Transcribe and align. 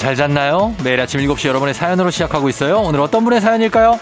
잘 0.00 0.16
잤나요? 0.16 0.74
매일 0.82 0.98
아침 0.98 1.20
7시 1.20 1.46
여러분의 1.48 1.74
사연으로 1.74 2.10
시작하고 2.10 2.48
있어요. 2.48 2.78
오늘 2.78 3.00
어떤 3.00 3.22
분의 3.22 3.42
사연일까요? 3.42 4.00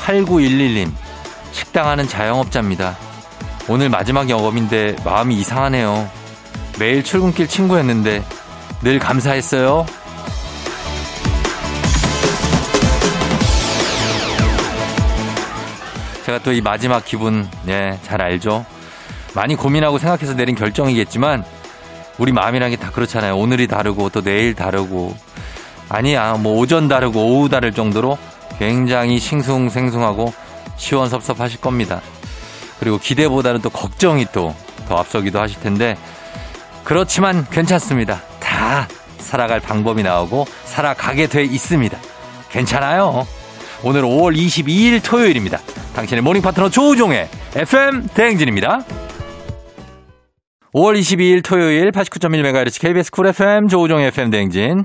8911님, 0.00 0.90
식당 1.52 1.86
하는 1.86 2.08
자영업자입니다. 2.08 2.96
오늘 3.68 3.88
마지막 3.88 4.28
영업인데 4.28 4.96
마음이 5.04 5.36
이상하네요. 5.36 6.10
매일 6.80 7.04
출근길 7.04 7.46
친구였는데 7.46 8.24
늘 8.82 8.98
감사했어요. 8.98 9.86
제가 16.32 16.42
또 16.44 16.52
이 16.52 16.62
마지막 16.62 17.04
기분, 17.04 17.46
예, 17.68 17.98
잘 18.04 18.22
알죠? 18.22 18.64
많이 19.34 19.54
고민하고 19.54 19.98
생각해서 19.98 20.34
내린 20.34 20.54
결정이겠지만, 20.54 21.44
우리 22.16 22.32
마음이란 22.32 22.70
게 22.70 22.76
다 22.76 22.90
그렇잖아요. 22.90 23.36
오늘이 23.36 23.66
다르고, 23.66 24.08
또 24.08 24.22
내일 24.22 24.54
다르고, 24.54 25.14
아니야, 25.90 26.34
뭐 26.40 26.56
오전 26.58 26.88
다르고, 26.88 27.20
오후 27.20 27.48
다를 27.50 27.72
정도로 27.72 28.16
굉장히 28.58 29.18
싱숭생숭하고 29.18 30.32
시원섭섭하실 30.78 31.60
겁니다. 31.60 32.00
그리고 32.80 32.96
기대보다는 32.98 33.60
또 33.60 33.68
걱정이 33.68 34.26
또 34.32 34.54
더 34.88 34.96
앞서기도 34.96 35.38
하실 35.38 35.60
텐데, 35.60 35.98
그렇지만 36.82 37.46
괜찮습니다. 37.50 38.22
다 38.40 38.88
살아갈 39.18 39.60
방법이 39.60 40.02
나오고, 40.02 40.46
살아가게 40.64 41.26
돼 41.26 41.44
있습니다. 41.44 41.98
괜찮아요. 42.50 43.26
오늘 43.82 44.02
5월 44.02 44.36
22일 44.36 45.02
토요일입니다. 45.04 45.58
당신의 45.94 46.22
모닝 46.22 46.42
파트너 46.42 46.68
조우종의 46.70 47.28
FM 47.54 48.08
대행진입니다. 48.14 48.80
5월 50.74 50.98
22일 50.98 51.44
토요일 51.44 51.90
89.1MHz 51.90 52.80
KBS 52.80 53.10
쿨 53.10 53.26
FM 53.26 53.68
조우종의 53.68 54.06
FM 54.06 54.30
대행진. 54.30 54.84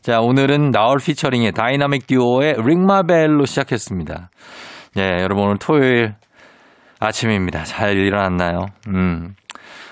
자, 0.00 0.20
오늘은 0.20 0.70
나얼 0.70 0.96
피처링의 0.96 1.52
다이나믹 1.52 2.06
듀오의 2.06 2.54
Ring 2.64 2.91
My 2.91 3.04
Bell로 3.04 3.44
시작했습니다. 3.44 4.30
예, 4.98 5.02
여러분 5.20 5.44
오늘 5.44 5.56
토요일 5.58 6.14
아침입니다. 7.00 7.64
잘 7.64 7.98
일어났나요? 7.98 8.66
음. 8.88 9.34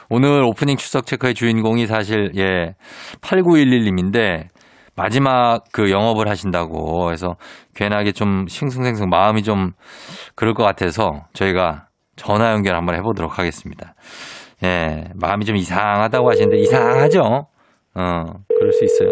오늘 0.09 0.43
오프닝 0.45 0.77
추석 0.77 1.07
체크의 1.07 1.35
주인공이 1.35 1.87
사실, 1.87 2.31
예, 2.37 2.75
8911님인데, 3.21 4.49
마지막 4.97 5.65
그 5.73 5.91
영업을 5.91 6.29
하신다고 6.29 7.11
해서 7.11 7.37
괜하게 7.75 8.13
좀 8.13 8.47
싱숭생숭 8.47 9.09
마음이 9.09 9.43
좀 9.43 9.73
그럴 10.37 10.55
것 10.55 10.63
같아서 10.63 11.25
저희가 11.33 11.87
전화 12.17 12.53
연결 12.53 12.77
한번 12.77 12.95
해보도록 12.97 13.39
하겠습니다. 13.39 13.95
예, 14.63 15.05
마음이 15.15 15.45
좀 15.45 15.57
이상하다고 15.57 16.31
하시는데 16.31 16.59
이상하죠? 16.59 17.47
어, 17.97 18.25
그럴 18.49 18.73
수 18.73 18.85
있어요. 18.85 19.11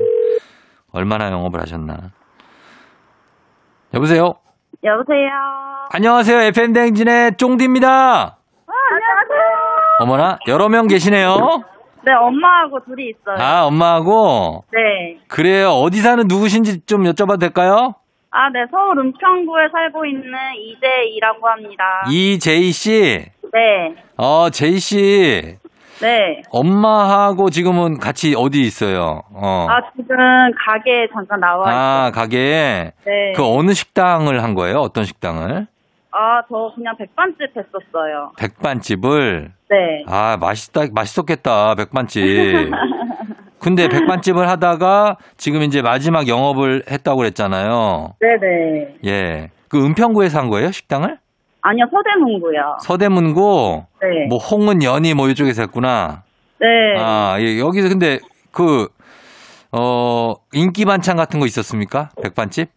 얼마나 0.93 1.31
영업을 1.31 1.61
하셨나. 1.61 1.97
여보세요? 3.95 4.35
여보세요. 4.85 5.29
안녕하세요. 5.91 6.41
FM대행진의 6.43 7.37
쫑디입니다. 7.37 7.89
아, 7.89 8.37
안녕하세요. 8.67 9.43
어머나, 10.01 10.39
여러 10.49 10.69
명 10.69 10.87
계시네요. 10.87 11.37
네, 12.05 12.13
엄마하고 12.13 12.81
둘이 12.85 13.11
있어요. 13.11 13.37
아, 13.39 13.65
엄마하고. 13.65 14.65
네. 14.73 15.19
그래요. 15.29 15.71
어디 15.71 15.99
사는 16.01 16.25
누구신지 16.27 16.85
좀 16.87 17.05
여쭤봐도 17.05 17.41
될까요? 17.41 17.95
아, 18.31 18.49
네, 18.51 18.61
서울 18.71 18.99
은평구에 18.99 19.69
살고 19.73 20.07
있는 20.07 20.33
이재이라고 20.59 21.49
합니다. 21.49 21.85
이제이 22.11 22.73
씨. 22.73 23.25
네. 23.53 23.95
어, 24.17 24.49
제이 24.51 24.79
씨. 24.79 25.59
네. 26.01 26.43
엄마하고 26.51 27.51
지금은 27.51 27.99
같이 27.99 28.35
어디 28.37 28.63
있어요? 28.63 29.23
어. 29.35 29.67
아, 29.71 29.81
지금 29.95 30.17
가게에 30.67 31.07
잠깐 31.15 31.39
나와 31.39 31.63
있어요. 31.71 31.77
아, 31.81 32.11
가게에. 32.13 32.93
네. 33.05 33.33
그 33.37 33.45
어느 33.47 33.73
식당을 33.73 34.43
한 34.43 34.55
거예요? 34.55 34.79
어떤 34.79 35.05
식당을? 35.05 35.67
아, 36.13 36.43
저 36.49 36.73
그냥 36.75 36.95
백반집 36.97 37.41
했었어요. 37.57 38.33
백반집을. 38.39 39.53
네. 39.71 40.05
아, 40.07 40.37
맛있다, 40.39 40.83
맛있었겠다, 40.93 41.75
백반집. 41.75 42.23
근데 43.59 43.89
백반집을 43.89 44.49
하다가 44.49 45.17
지금 45.37 45.63
이제 45.63 45.81
마지막 45.83 46.29
영업을 46.29 46.83
했다고 46.91 47.19
그랬잖아요. 47.19 48.15
네네. 48.21 48.97
예. 49.07 49.51
그 49.69 49.83
은평구에서 49.85 50.39
한 50.39 50.49
거예요, 50.51 50.71
식당을? 50.73 51.19
아니요, 51.63 51.85
서대문구요. 51.91 52.77
서대문구, 52.81 53.85
네. 54.03 54.27
뭐 54.29 54.39
홍은 54.39 54.83
연이 54.83 55.15
뭐 55.15 55.29
이쪽에서 55.29 55.63
했구나. 55.63 56.25
네. 56.61 56.67
아, 56.99 57.37
예, 57.39 57.59
여기서 57.59 57.89
근데 57.89 58.19
그, 58.51 58.89
어, 59.71 60.35
인기 60.53 60.85
반찬 60.85 61.17
같은 61.17 61.39
거 61.41 61.47
있었습니까? 61.47 62.11
백반집? 62.21 62.69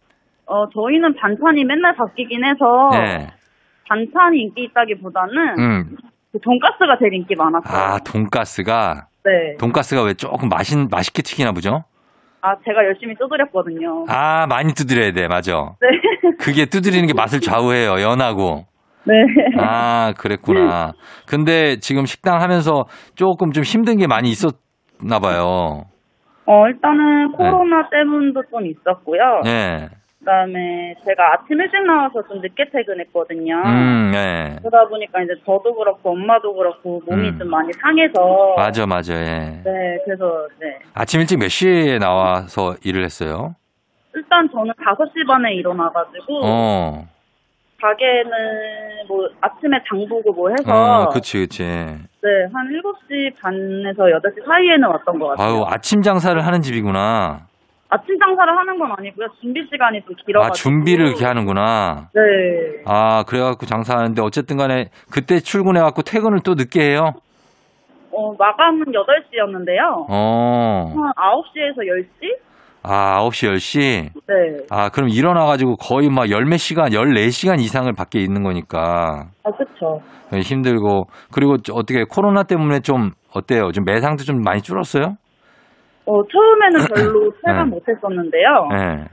어, 0.46 0.68
저희는 0.70 1.14
반찬이 1.16 1.64
맨날 1.64 1.94
바뀌긴 1.96 2.44
해서 2.44 2.88
네. 2.92 3.26
반찬이 3.88 4.38
인기 4.38 4.64
있다기보다는 4.64 5.58
음. 5.58 5.96
그 6.32 6.38
돈가스가 6.40 6.98
제일 6.98 7.14
인기 7.14 7.34
많았어요. 7.36 7.76
아, 7.76 7.98
돈가스가, 7.98 9.06
네. 9.24 9.56
돈가스가 9.58 10.02
왜 10.04 10.14
조금 10.14 10.48
맛있, 10.48 10.76
맛있게 10.90 11.22
튀기나 11.22 11.52
보죠? 11.52 11.84
아, 12.42 12.54
제가 12.64 12.84
열심히 12.84 13.14
두드렸거든요. 13.16 14.04
아, 14.08 14.46
많이 14.46 14.72
두드려야 14.72 15.12
돼, 15.12 15.26
맞아. 15.26 15.52
네. 15.80 16.30
그게 16.38 16.66
두드리는 16.66 17.06
게 17.06 17.12
맛을 17.14 17.40
좌우해요, 17.40 18.00
연하고. 18.00 18.66
네. 19.04 19.14
아, 19.58 20.12
그랬구나. 20.18 20.92
근데 21.26 21.76
지금 21.76 22.06
식당 22.06 22.40
하면서 22.40 22.84
조금 23.14 23.52
좀 23.52 23.62
힘든 23.64 23.98
게 23.98 24.06
많이 24.06 24.28
있었나 24.30 25.18
봐요. 25.20 25.84
어, 26.46 26.68
일단은 26.68 27.32
코로나 27.32 27.88
때문도 27.88 28.42
좀 28.50 28.66
있었고요. 28.66 29.40
네. 29.44 29.88
그다음에 30.26 30.94
제가 31.06 31.34
아침 31.34 31.60
일찍 31.60 31.80
나와서 31.84 32.20
좀 32.26 32.40
늦게 32.40 32.68
퇴근했거든요. 32.70 33.62
음, 33.64 34.10
네. 34.12 34.56
그러다 34.60 34.88
보니까 34.88 35.22
이제 35.22 35.32
저도 35.46 35.72
그렇고 35.74 36.10
엄마도 36.10 36.52
그렇고 36.52 37.00
몸이 37.06 37.28
음. 37.28 37.38
좀 37.38 37.48
많이 37.48 37.72
상해서 37.74 38.54
맞아, 38.56 38.84
맞아, 38.86 39.14
예. 39.14 39.62
네, 39.64 39.98
그래서 40.04 40.48
네. 40.58 40.80
아침 40.94 41.20
일찍 41.20 41.38
몇 41.38 41.48
시에 41.48 41.98
나와서 41.98 42.74
일을 42.84 43.04
했어요? 43.04 43.54
일단 44.14 44.48
저는 44.50 44.72
5시 44.74 45.26
반에 45.26 45.54
일어나 45.54 45.88
가지고 45.90 46.40
어. 46.42 47.08
가게는 47.80 48.30
뭐 49.06 49.28
아침에 49.40 49.78
장 49.86 50.08
보고 50.08 50.32
뭐 50.32 50.50
해서 50.50 50.72
어, 50.72 51.08
그치, 51.10 51.38
그치. 51.38 51.62
네, 51.62 52.48
한 52.52 52.66
7시 52.68 53.40
반에서 53.40 54.04
8시 54.04 54.44
사이에는 54.44 54.88
왔던 54.88 55.18
것 55.18 55.28
같아요. 55.28 55.46
아유, 55.46 55.64
아침 55.68 56.02
장사를 56.02 56.44
하는 56.44 56.62
집이구나. 56.62 57.46
아침 57.88 58.18
장사를 58.18 58.56
하는 58.58 58.78
건 58.78 58.92
아니고요. 58.98 59.28
준비 59.40 59.60
시간이 59.70 60.02
좀 60.02 60.14
길어가지고. 60.26 60.50
아, 60.50 60.54
준비를 60.54 61.06
이렇게 61.08 61.24
하는구나. 61.24 62.08
네. 62.14 62.20
아, 62.84 63.22
그래갖고 63.24 63.66
장사하는데 63.66 64.20
어쨌든 64.22 64.56
간에 64.56 64.86
그때 65.12 65.38
출근해갖고 65.40 66.02
퇴근을 66.02 66.40
또 66.44 66.54
늦게 66.54 66.80
해요? 66.82 67.12
어, 68.12 68.32
마감은 68.38 68.86
8시였는데요. 68.86 70.06
어. 70.08 70.86
한 70.88 71.12
9시에서 71.14 71.86
10시? 71.86 72.36
아, 72.82 73.20
9시, 73.24 73.52
10시? 73.54 74.10
네. 74.26 74.64
아, 74.70 74.88
그럼 74.88 75.08
일어나가지고 75.10 75.76
거의 75.76 76.08
막 76.08 76.30
열몇 76.30 76.58
시간, 76.58 76.90
14시간 76.90 77.60
이상을 77.60 77.92
밖에 77.92 78.18
있는 78.20 78.42
거니까 78.42 79.26
아, 79.44 79.50
그쵸. 79.50 80.00
힘들고. 80.32 81.04
그리고 81.32 81.56
저- 81.58 81.74
어떻게 81.74 82.04
코로나 82.08 82.42
때문에 82.44 82.80
좀 82.80 83.10
어때요? 83.34 83.70
좀 83.72 83.84
매상도 83.84 84.24
좀 84.24 84.40
많이 84.42 84.60
줄었어요? 84.62 85.16
어, 86.06 86.22
처음에는 86.22 86.86
별로 86.94 87.32
체감 87.44 87.70
네. 87.70 87.76
못했었는데요. 87.76 88.48
네. 88.70 89.04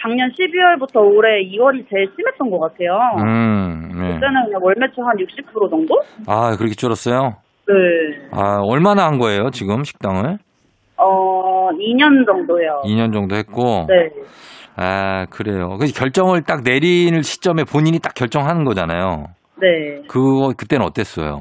작년 0.00 0.30
12월부터 0.30 1.00
올해 1.00 1.42
2월이 1.42 1.84
제일 1.90 2.08
심했던 2.16 2.50
것 2.50 2.58
같아요. 2.60 2.98
음, 3.18 3.88
네. 3.88 4.14
그때는 4.14 4.44
그냥 4.46 4.60
월 4.62 4.74
매출 4.78 5.04
한 5.04 5.16
60% 5.16 5.70
정도? 5.70 6.00
아, 6.26 6.56
그렇게 6.56 6.74
줄었어요? 6.74 7.34
네. 7.66 7.74
아, 8.32 8.60
얼마나 8.62 9.06
한 9.06 9.18
거예요, 9.18 9.50
지금 9.50 9.82
식당을? 9.84 10.38
어, 10.96 11.68
2년 11.72 12.24
정도요. 12.26 12.82
2년 12.84 13.12
정도 13.12 13.36
했고. 13.36 13.86
네. 13.88 14.08
아, 14.76 15.26
그래요. 15.26 15.76
그 15.78 15.86
결정을 15.92 16.42
딱 16.42 16.62
내리는 16.64 17.20
시점에 17.22 17.64
본인이 17.64 17.98
딱 17.98 18.14
결정하는 18.14 18.64
거잖아요. 18.64 19.26
네. 19.60 20.02
그거, 20.08 20.52
그때는 20.56 20.86
어땠어요? 20.86 21.40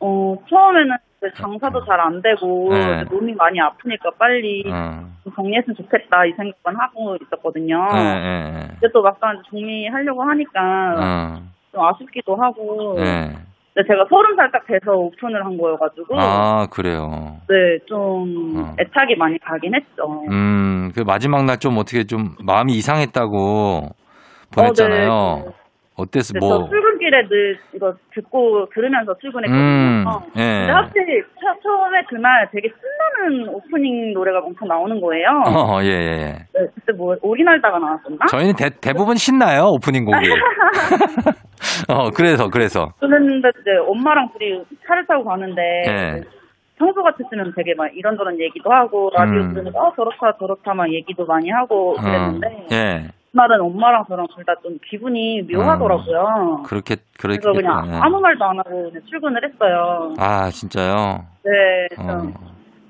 어, 0.00 0.34
처음에는 0.48 0.96
장사도 1.36 1.84
잘 1.84 1.98
안 2.00 2.22
되고 2.22 2.68
네. 2.72 3.04
몸이 3.10 3.34
많이 3.34 3.60
아프니까 3.60 4.10
빨리 4.18 4.62
어. 4.66 5.04
좀 5.24 5.32
정리했으면 5.34 5.76
좋겠다 5.76 6.24
이 6.26 6.32
생각은 6.36 6.78
하고 6.78 7.16
있었거든요. 7.20 7.88
예, 7.94 7.98
예, 7.98 8.54
예. 8.56 8.60
근데 8.80 8.88
또 8.94 9.02
막상 9.02 9.42
정리하려고 9.50 10.22
하니까 10.22 10.60
어. 10.96 11.42
좀 11.72 11.84
아쉽기도 11.84 12.36
하고 12.36 12.96
예. 13.00 13.30
근데 13.74 13.86
제가 13.88 14.06
서른 14.08 14.36
살 14.36 14.50
딱 14.52 14.64
돼서 14.66 14.92
오픈을 14.92 15.44
한 15.44 15.58
거여가지고 15.58 16.18
아, 16.18 16.66
그래요. 16.70 17.36
네, 17.48 17.78
좀 17.86 18.54
어. 18.56 18.76
애착이 18.80 19.16
많이 19.16 19.38
가긴 19.40 19.74
했죠. 19.74 20.22
음, 20.30 20.90
그 20.94 21.00
마지막 21.00 21.44
날 21.44 21.58
좀 21.58 21.76
어떻게 21.78 22.04
좀 22.04 22.36
마음이 22.44 22.72
이상했다고 22.74 23.88
보냈잖아요. 24.54 25.10
어, 25.12 25.42
네. 25.46 25.52
어땠어? 25.96 26.32
근데 26.32 26.46
뭐저 26.46 26.70
출근길에 26.98 27.28
늘 27.28 27.58
이거 27.74 27.94
듣고 28.12 28.68
들으면서 28.74 29.14
출근했거든요. 29.20 29.58
음, 29.58 30.04
어. 30.06 30.20
예. 30.36 30.66
근데 30.66 30.72
하필 30.72 31.24
처, 31.40 31.60
처음에 31.62 32.02
그날 32.08 32.48
되게 32.52 32.68
신나는 32.68 33.48
오프닝 33.48 34.12
노래가 34.12 34.40
엄청 34.40 34.68
나오는 34.68 35.00
거예요. 35.00 35.28
어, 35.46 35.82
예, 35.82 35.88
예. 35.88 35.92
예. 35.92 36.32
네, 36.54 36.66
그때 36.74 36.92
뭐 36.92 37.16
오리날다가 37.22 37.78
나왔었나? 37.78 38.26
저희는 38.26 38.54
대, 38.56 38.70
대부분 38.80 39.16
신나요, 39.16 39.68
오프닝 39.70 40.04
곡이. 40.04 40.18
어, 41.88 42.10
그래서, 42.10 42.48
그래서. 42.48 42.88
그랬는데 43.00 43.48
이제 43.60 43.70
엄마랑 43.86 44.30
둘이 44.32 44.62
차를 44.86 45.06
타고 45.06 45.24
가는데 45.24 45.62
예. 45.86 46.20
평소 46.78 47.02
같았으면 47.02 47.54
되게 47.56 47.74
막 47.74 47.88
이런저런 47.92 48.38
얘기도 48.38 48.70
하고 48.70 49.10
라디오 49.12 49.40
음. 49.40 49.52
들으면서 49.52 49.78
어 49.78 49.92
저렇다 49.96 50.38
저렇다 50.38 50.74
막 50.74 50.92
얘기도 50.92 51.26
많이 51.26 51.50
하고 51.50 51.96
어, 51.98 52.00
그랬는데 52.00 52.66
예. 52.70 53.17
그날은 53.32 53.60
엄마랑 53.60 54.04
저랑 54.08 54.26
둘 54.34 54.44
다 54.44 54.54
좀 54.62 54.78
기분이 54.88 55.42
묘하더라고요. 55.42 56.62
그렇게, 56.66 56.96
그래서 57.18 57.40
그렇게. 57.52 57.58
그냥 57.60 58.02
아무 58.02 58.20
말도 58.20 58.44
안 58.44 58.58
하고 58.58 58.90
그냥 58.90 59.02
출근을 59.08 59.40
했어요. 59.44 60.14
아, 60.18 60.50
진짜요? 60.50 61.24
네, 61.44 61.88
좀 61.94 62.08
어, 62.10 62.32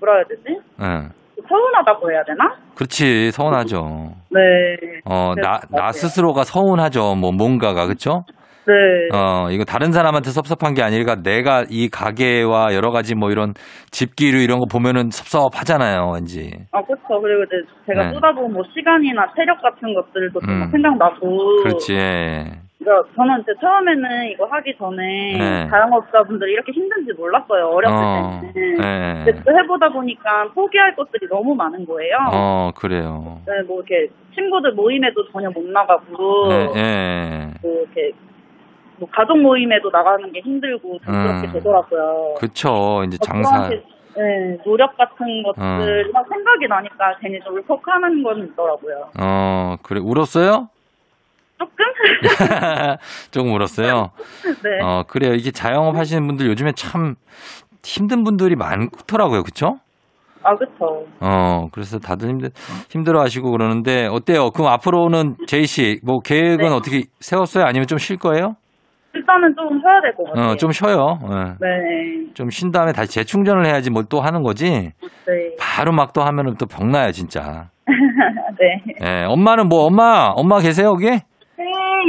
뭐라 0.01 0.15
해야 0.17 0.25
되지? 0.25 0.43
예. 0.81 1.09
서운하다고 1.49 2.11
해야 2.11 2.23
되나? 2.25 2.57
그렇지, 2.75 3.31
서운하죠. 3.33 4.13
네. 4.31 4.41
어, 5.05 5.33
네, 5.37 5.43
나. 5.71 5.93
스스로가 5.93 6.45
서운하죠. 6.45 7.15
뭐, 7.17 7.33
뭔가가, 7.33 7.87
그쵸? 7.87 8.25
네. 8.69 9.09
어, 9.17 9.51
이거 9.51 9.65
다른 9.65 9.93
사람한테 9.93 10.29
섭섭한 10.29 10.75
게 10.75 10.83
아니라 10.83 11.17
내가 11.23 11.65
이 11.71 11.89
가게와 11.89 12.75
여러 12.75 12.91
가지 12.91 13.15
뭐 13.15 13.31
이런 13.31 13.55
집기류 13.91 14.39
이런 14.43 14.59
거 14.59 14.67
보면은 14.71 15.09
섭섭하잖아요, 15.11 16.13
왠지. 16.13 16.51
아, 16.73 16.83
그렇죠. 16.83 17.21
그리고 17.21 17.45
이제 17.45 17.57
제가 17.87 18.09
네. 18.09 18.13
쏟아부은 18.13 18.53
뭐 18.53 18.63
시간이나 18.75 19.33
체력 19.35 19.63
같은 19.63 19.95
것들도 19.95 20.41
좀 20.41 20.51
음. 20.51 20.69
생각나고. 20.71 21.63
그렇지. 21.63 21.95
예. 21.95 22.45
그러니까 22.79 23.09
저는 23.17 23.41
이제 23.41 23.53
처음에는 23.61 24.31
이거 24.33 24.47
하기 24.47 24.77
전에 24.79 25.33
네. 25.37 25.69
자영업자분들이 25.69 26.53
이렇게 26.53 26.73
힘든지 26.73 27.13
몰랐어요. 27.19 27.67
어렸을 27.73 27.97
어, 27.97 28.41
때는. 28.53 28.77
예. 28.79 29.25
근데 29.25 29.43
또 29.45 29.59
해보다 29.59 29.89
보니까 29.89 30.49
포기할 30.55 30.95
것들이 30.95 31.27
너무 31.29 31.55
많은 31.55 31.85
거예요. 31.87 32.17
어, 32.33 32.71
그래요. 32.77 33.41
네, 33.47 33.63
뭐 33.67 33.83
이렇게 33.83 34.13
친구들 34.35 34.73
모임에도 34.73 35.27
전혀 35.33 35.51
못 35.51 35.65
나가고, 35.65 36.49
예, 36.77 36.81
예. 36.81 37.47
뭐 37.63 37.83
이렇게 37.83 38.13
뭐 38.99 39.09
가족 39.13 39.39
모임에도 39.39 39.91
나가는 39.91 40.31
게 40.33 40.41
힘들고 40.41 40.99
좀 41.05 41.15
음. 41.15 41.23
그렇게 41.41 41.53
되더라고요. 41.53 42.35
그쵸. 42.39 43.03
이제 43.07 43.17
어, 43.21 43.25
장사. 43.25 43.69
네, 43.69 44.57
노력 44.65 44.97
같은 44.97 45.43
것들 45.45 46.11
막 46.13 46.27
생각이 46.29 46.67
나니까 46.69 47.17
괜히 47.21 47.39
좀 47.45 47.57
울컥하는 47.59 48.23
건 48.25 48.49
있더라고요. 48.49 49.11
어, 49.21 49.77
그래. 49.83 50.01
울었어요? 50.03 50.69
조금? 51.59 51.85
조금 53.31 53.53
울었어요. 53.53 54.11
네. 54.65 54.81
어, 54.83 55.05
그래요. 55.07 55.35
이게 55.35 55.51
자영업 55.53 55.97
하시는 55.97 56.27
분들 56.27 56.47
요즘에 56.49 56.73
참 56.73 57.15
힘든 57.85 58.25
분들이 58.25 58.57
많더라고요. 58.57 59.43
그쵸? 59.45 59.77
아, 60.43 60.55
그쵸. 60.57 61.05
어, 61.21 61.67
그래서 61.73 61.99
다들 61.99 62.29
힘들, 62.29 62.51
힘들어 62.91 63.21
하시고 63.21 63.51
그러는데, 63.51 64.07
어때요? 64.07 64.51
그럼 64.51 64.69
앞으로는 64.73 65.35
제이씨, 65.47 66.01
뭐 66.05 66.21
계획은 66.21 66.59
네. 66.59 66.69
어떻게 66.69 67.03
세웠어요? 67.21 67.65
아니면 67.65 67.87
좀 67.87 67.99
쉴 67.99 68.17
거예요? 68.17 68.55
일단은 69.15 69.55
좀 69.57 69.81
쉬어야 69.81 70.01
될 70.01 70.15
것 70.17 70.25
같아요. 70.25 70.51
어, 70.53 70.57
좀 70.57 70.71
쉬어요. 70.73 71.19
예. 71.23 71.35
네. 71.61 72.33
좀 72.35 72.51
쉰 72.51 72.71
다음에 72.73 72.93
다시 72.93 73.13
재충전을 73.13 73.67
해야지 73.67 73.91
뭘 73.91 74.05
또 74.09 74.21
하는 74.21 74.43
거지. 74.43 74.71
네. 74.71 74.93
바로 75.59 75.93
막 75.93 76.13
또 76.13 76.23
하면은 76.23 76.55
또 76.59 76.67
병나요, 76.67 77.11
진짜. 77.13 77.69
네. 78.61 78.83
예, 79.03 79.25
엄마는 79.25 79.69
뭐, 79.69 79.85
엄마, 79.87 80.29
엄마 80.35 80.59
계세요, 80.61 80.89
여기? 80.89 81.07
네, 81.07 81.21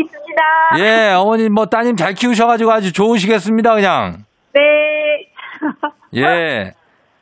있습니다. 0.04 0.80
예, 0.80 1.14
어머니 1.14 1.50
뭐 1.50 1.66
따님 1.66 1.96
잘 1.96 2.14
키우셔 2.14 2.46
가지고 2.48 2.72
아주 2.72 2.92
좋으시겠습니다, 2.94 3.76
그냥. 3.76 4.18
네. 4.54 4.62
예. 6.16 6.72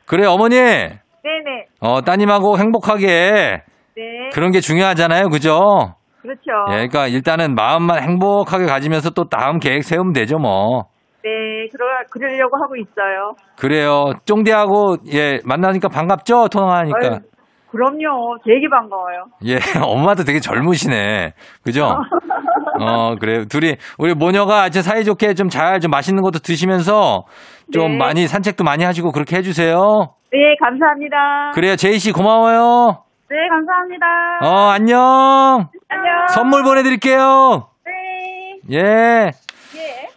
그래, 0.06 0.26
어머니. 0.26 0.56
네네. 0.56 1.66
어, 1.80 2.00
따님하고 2.02 2.58
행복하게. 2.58 3.62
네. 3.96 4.02
그런 4.32 4.50
게 4.52 4.60
중요하잖아요, 4.60 5.28
그죠? 5.28 5.94
그렇죠. 6.22 6.50
예, 6.70 6.74
그러니까 6.74 7.06
일단은 7.06 7.54
마음만 7.54 8.02
행복하게 8.02 8.66
가지면서 8.66 9.10
또 9.10 9.28
다음 9.28 9.58
계획 9.58 9.84
세우면 9.84 10.12
되죠, 10.12 10.38
뭐. 10.38 10.84
네, 11.24 11.68
그러, 11.72 11.86
그러려고 12.10 12.56
하고 12.62 12.76
있어요. 12.76 13.34
그래요. 13.56 14.12
쫑디하고, 14.24 14.96
예, 15.12 15.40
만나니까 15.44 15.88
반갑죠? 15.88 16.48
통화하니까. 16.48 16.98
아유, 17.02 17.18
그럼요. 17.70 18.38
되게 18.44 18.68
반가워요. 18.68 19.26
예, 19.44 19.56
엄마도 19.84 20.24
되게 20.24 20.40
젊으시네. 20.40 21.34
그죠? 21.62 21.86
어, 22.80 23.14
그래요. 23.16 23.44
둘이, 23.44 23.76
우리 23.98 24.14
모녀가 24.14 24.62
아주 24.62 24.80
사이좋게 24.82 25.34
좀 25.34 25.48
잘, 25.48 25.80
좀 25.80 25.90
맛있는 25.90 26.22
것도 26.22 26.38
드시면서 26.38 27.24
좀 27.72 27.92
네. 27.92 27.98
많이 27.98 28.26
산책도 28.26 28.64
많이 28.64 28.84
하시고 28.84 29.12
그렇게 29.12 29.36
해주세요. 29.36 29.76
네, 30.32 30.56
감사합니다. 30.62 31.50
그래요. 31.54 31.76
제이씨 31.76 32.12
고마워요. 32.12 33.02
네, 33.30 33.36
감사합니다. 33.50 34.06
어, 34.42 34.70
안녕. 34.70 35.68
안녕. 35.88 36.26
선물 36.28 36.62
보내드릴게요. 36.62 37.68
네. 37.84 38.76
예. 38.78 39.30
예. 39.76 40.08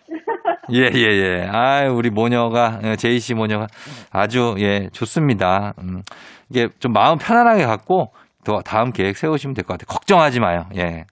예, 0.74 0.90
예, 0.94 1.02
예. 1.44 1.50
아 1.52 1.90
우리 1.90 2.10
모녀가, 2.10 2.80
어, 2.84 2.96
제이 2.96 3.20
씨 3.20 3.34
모녀가 3.34 3.68
아주, 4.12 4.56
예, 4.60 4.90
좋습니다. 4.92 5.74
음, 5.82 6.02
이게 6.50 6.68
좀 6.80 6.94
마음 6.94 7.18
편안하게 7.18 7.66
갖고 7.66 8.14
또 8.46 8.62
다음 8.62 8.92
계획 8.92 9.18
세우시면 9.18 9.54
될 9.54 9.64
것 9.66 9.74
같아요. 9.78 9.86
걱정하지 9.88 10.40
마요. 10.40 10.66
예. 10.78 11.06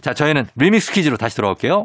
자, 0.00 0.14
저희는 0.14 0.46
리믹스 0.56 0.92
퀴즈로 0.92 1.16
다시 1.16 1.36
돌아올게요. 1.36 1.84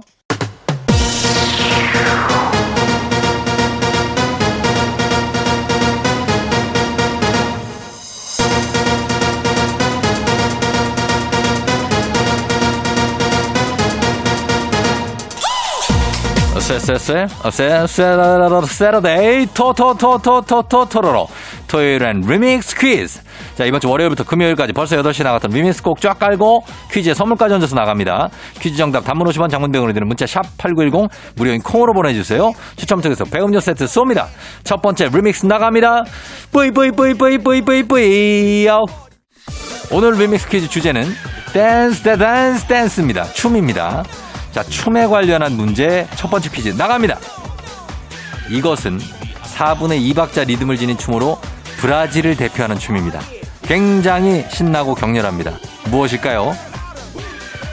쎄쎄쎄 16.79 17.85
Saturday 18.67 19.47
토토토토토토토로로 19.53 21.27
토요일엔 21.67 22.21
리믹스 22.25 22.77
퀴즈 22.77 23.19
자 23.55 23.65
이번 23.65 23.81
주 23.81 23.89
월요일부터 23.89 24.23
금요일까지 24.23 24.71
벌써 24.71 24.95
8시 24.95 25.23
나갔던 25.23 25.51
리믹스 25.51 25.83
곡 25.83 25.99
쫙 25.99 26.17
깔고 26.17 26.63
퀴즈에 26.91 27.13
선물까지 27.13 27.55
얹어서 27.55 27.75
나갑니다 27.75 28.29
퀴즈 28.59 28.77
정답 28.77 29.03
단문 29.03 29.27
50원 29.27 29.49
장문 29.49 29.70
100원 29.70 29.91
드는 29.91 30.07
문자 30.07 30.25
샵 30.25 30.43
8910 30.57 31.09
무료인 31.35 31.61
콩으로 31.61 31.91
보내주세요 31.93 32.53
추첨 32.77 33.01
통해서 33.01 33.25
배음료 33.25 33.59
세트 33.59 33.83
쏩니다 33.85 34.27
첫 34.63 34.81
번째 34.81 35.09
리믹스 35.11 35.47
나갑니다 35.47 36.05
뿌이뿌이뿌이뿌이뿌이뿌이뿌이 36.51 38.69
오늘 39.91 40.13
리믹스 40.13 40.47
퀴즈 40.47 40.69
주제는 40.69 41.03
댄스 41.53 42.03
댄스 42.03 42.65
댄스입니다 42.65 43.25
춤입니다 43.33 44.03
자, 44.51 44.63
춤에 44.63 45.07
관련한 45.07 45.53
문제 45.53 46.07
첫 46.15 46.29
번째 46.29 46.49
퀴즈 46.49 46.69
나갑니다. 46.69 47.17
이것은 48.49 48.99
4분의 49.43 50.13
2박자 50.13 50.45
리듬을 50.47 50.77
지닌 50.77 50.97
춤으로 50.97 51.39
브라질을 51.77 52.35
대표하는 52.35 52.77
춤입니다. 52.77 53.21
굉장히 53.63 54.45
신나고 54.49 54.95
격렬합니다. 54.95 55.53
무엇일까요? 55.85 56.55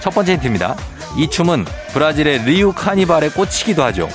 첫 0.01 0.15
번째 0.15 0.35
힌트입니다. 0.35 0.77
이 1.17 1.29
춤은 1.29 1.65
브라질의 1.93 2.45
리우 2.45 2.73
카니발에 2.73 3.31
꽂히기도 3.31 3.83
하죠. 3.85 4.09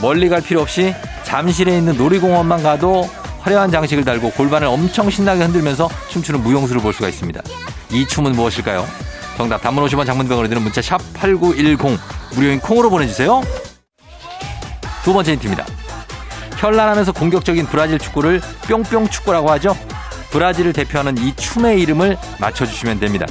멀리 0.00 0.28
갈 0.28 0.40
필요 0.40 0.62
없이 0.62 0.94
잠실에 1.24 1.76
있는 1.76 1.96
놀이공원만 1.96 2.62
가도 2.62 3.10
화려한 3.40 3.70
장식을 3.70 4.04
달고 4.04 4.30
골반을 4.30 4.66
엄청 4.66 5.10
신나게 5.10 5.42
흔들면서 5.42 5.88
춤추는 6.08 6.42
무용수를 6.42 6.80
볼 6.80 6.92
수가 6.92 7.08
있습니다. 7.08 7.42
이 7.90 8.06
춤은 8.06 8.32
무엇일까요? 8.32 8.86
정답 9.36 9.60
단문 9.60 9.84
50원 9.84 10.06
장문병으로 10.06 10.48
드는 10.48 10.62
문자 10.62 10.80
샵 10.80 11.00
8910 11.14 11.98
무료인 12.34 12.58
콩으로 12.60 12.90
보내주세요. 12.90 13.42
두 15.04 15.12
번째 15.12 15.32
힌트입니다. 15.32 15.64
현란하면서 16.58 17.12
공격적인 17.12 17.66
브라질 17.66 17.98
축구를 17.98 18.40
뿅뿅 18.66 19.08
축구라고 19.08 19.50
하죠. 19.52 19.76
브라질을 20.30 20.72
대표하는 20.72 21.18
이 21.18 21.34
춤의 21.36 21.80
이름을 21.82 22.16
맞춰주시면 22.40 22.98
됩니다. 22.98 23.26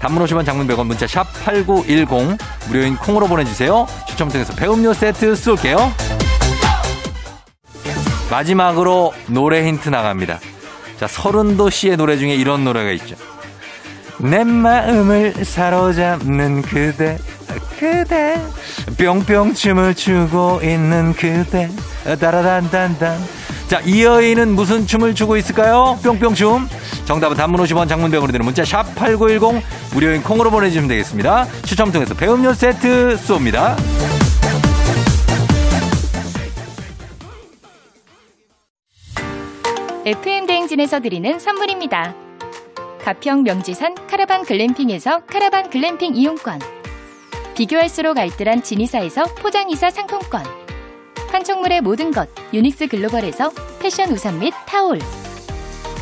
단문 0.00 0.24
50원 0.24 0.44
장문 0.44 0.66
100원 0.66 0.86
문자 0.86 1.06
샵 1.06 1.26
8910 1.44 2.38
무료인 2.66 2.96
콩으로 2.96 3.28
보내주세요. 3.28 3.86
추첨 4.08 4.28
통해서 4.30 4.52
배음료 4.54 4.92
세트 4.92 5.36
쏠게요. 5.36 5.92
마지막으로 8.30 9.12
노래 9.26 9.66
힌트 9.66 9.90
나갑니다. 9.90 10.40
자, 10.98 11.06
서른도 11.06 11.68
씨의 11.70 11.96
노래 11.98 12.16
중에 12.16 12.34
이런 12.34 12.64
노래가 12.64 12.90
있죠. 12.92 13.14
내 14.18 14.44
마음을 14.44 15.44
사로잡는 15.44 16.62
그대, 16.62 17.18
그대. 17.78 18.40
뿅뿅 18.96 19.54
춤을 19.54 19.94
추고 19.94 20.60
있는 20.62 21.12
그대 21.14 21.68
따라단단단 22.04 23.18
자, 23.68 23.80
이 23.86 24.04
여인은 24.04 24.54
무슨 24.54 24.86
춤을 24.86 25.14
추고 25.14 25.36
있을까요? 25.38 25.98
뿅뿅 26.02 26.34
춤. 26.34 26.68
정답은 27.06 27.36
단문 27.36 27.60
50원 27.62 27.88
장문병으로 27.88 28.30
드는 28.30 28.44
문자 28.44 28.64
샵 28.64 28.94
8910 28.94 29.62
무료인 29.94 30.22
콩으로 30.22 30.50
보내주시면 30.50 30.88
되겠습니다. 30.88 31.46
추첨 31.64 31.90
통해서 31.90 32.14
배음료 32.14 32.52
세트 32.52 33.16
쏩니다. 33.16 33.76
FM 40.04 40.46
대행진에서 40.46 41.00
드리는 41.00 41.38
선물입니다. 41.38 42.21
가평 43.02 43.42
명지산 43.42 43.96
카라반 44.06 44.44
글램핑에서 44.44 45.24
카라반 45.26 45.70
글램핑 45.70 46.14
이용권. 46.14 46.60
비교할수록 47.56 48.16
알뜰한 48.16 48.62
진이사에서 48.62 49.24
포장이사 49.34 49.90
상품권. 49.90 50.44
한총물의 51.32 51.80
모든 51.80 52.12
것 52.12 52.28
유닉스 52.52 52.86
글로벌에서 52.86 53.50
패션 53.80 54.12
우산 54.12 54.38
및 54.38 54.54
타올. 54.66 55.00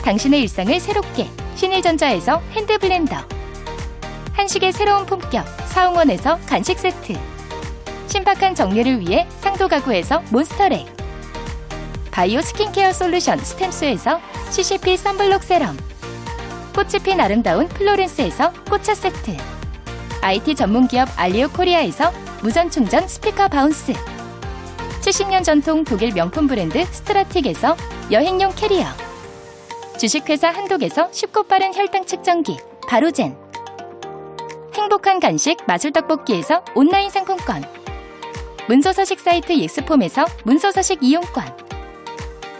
당신의 0.04 0.42
일상을 0.42 0.78
새롭게 0.78 1.26
신일전자에서 1.54 2.42
핸드블렌더. 2.52 3.16
한식의 4.34 4.72
새로운 4.72 5.06
품격 5.06 5.46
사옹원에서 5.68 6.38
간식 6.46 6.78
세트. 6.78 7.14
신박한 8.08 8.54
정리를 8.54 9.00
위해 9.00 9.26
상도 9.38 9.68
가구에서 9.68 10.22
몬스터렉. 10.30 10.86
바이오 12.10 12.42
스킨케어 12.42 12.92
솔루션 12.92 13.38
스템스에서 13.38 14.20
CCP 14.50 14.98
썬블록 14.98 15.42
세럼 15.42 15.78
꽃이 16.74 17.02
핀 17.02 17.20
아름다운 17.20 17.68
플로렌스에서 17.68 18.52
꽃차 18.70 18.94
세트. 18.94 19.36
IT 20.22 20.54
전문기업 20.54 21.08
알리오 21.16 21.48
코리아에서 21.48 22.12
무선 22.42 22.70
충전 22.70 23.06
스피커 23.08 23.48
바운스. 23.48 23.92
70년 25.00 25.42
전통 25.42 25.84
독일 25.84 26.12
명품 26.12 26.46
브랜드 26.46 26.84
스트라틱에서 26.84 27.76
여행용 28.10 28.52
캐리어. 28.54 28.86
주식회사 29.98 30.48
한독에서 30.48 31.08
쉽고 31.12 31.44
빠른 31.44 31.74
혈당 31.74 32.06
측정기 32.06 32.58
바로젠. 32.88 33.36
행복한 34.74 35.20
간식 35.20 35.58
마술떡볶이에서 35.66 36.64
온라인 36.74 37.10
상품권. 37.10 37.64
문서서식 38.68 39.18
사이트 39.18 39.58
예스폼에서 39.58 40.26
문서서식 40.44 41.02
이용권 41.02 41.69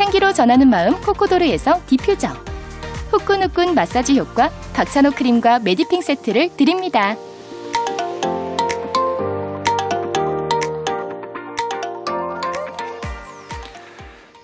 향기로 0.00 0.32
전하는 0.32 0.68
마음 0.68 0.98
코코도르에서 1.00 1.80
디퓨저 1.86 2.28
후끈후끈 3.10 3.74
마사지 3.74 4.18
효과 4.18 4.50
박찬호 4.74 5.10
크림과 5.10 5.58
메디핑 5.60 6.00
세트를 6.00 6.56
드립니다. 6.56 7.16